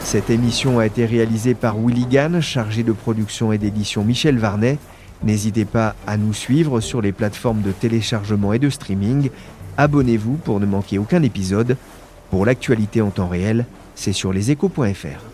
Cette 0.00 0.30
émission 0.30 0.78
a 0.78 0.86
été 0.86 1.06
réalisée 1.06 1.54
par 1.54 1.76
Willy 1.78 2.06
Gann, 2.06 2.40
chargé 2.40 2.82
de 2.82 2.92
production 2.92 3.52
et 3.52 3.58
d'édition 3.58 4.04
Michel 4.04 4.38
Varnet. 4.38 4.78
N'hésitez 5.22 5.64
pas 5.64 5.94
à 6.06 6.16
nous 6.16 6.34
suivre 6.34 6.80
sur 6.80 7.00
les 7.00 7.12
plateformes 7.12 7.62
de 7.62 7.72
téléchargement 7.72 8.52
et 8.52 8.58
de 8.58 8.70
streaming. 8.70 9.30
Abonnez-vous 9.76 10.34
pour 10.34 10.60
ne 10.60 10.66
manquer 10.66 10.98
aucun 10.98 11.22
épisode. 11.22 11.76
Pour 12.30 12.44
l'actualité 12.44 13.02
en 13.02 13.10
temps 13.10 13.28
réel, 13.28 13.66
c'est 13.94 14.12
sur 14.12 14.32
leséchos.fr. 14.32 15.29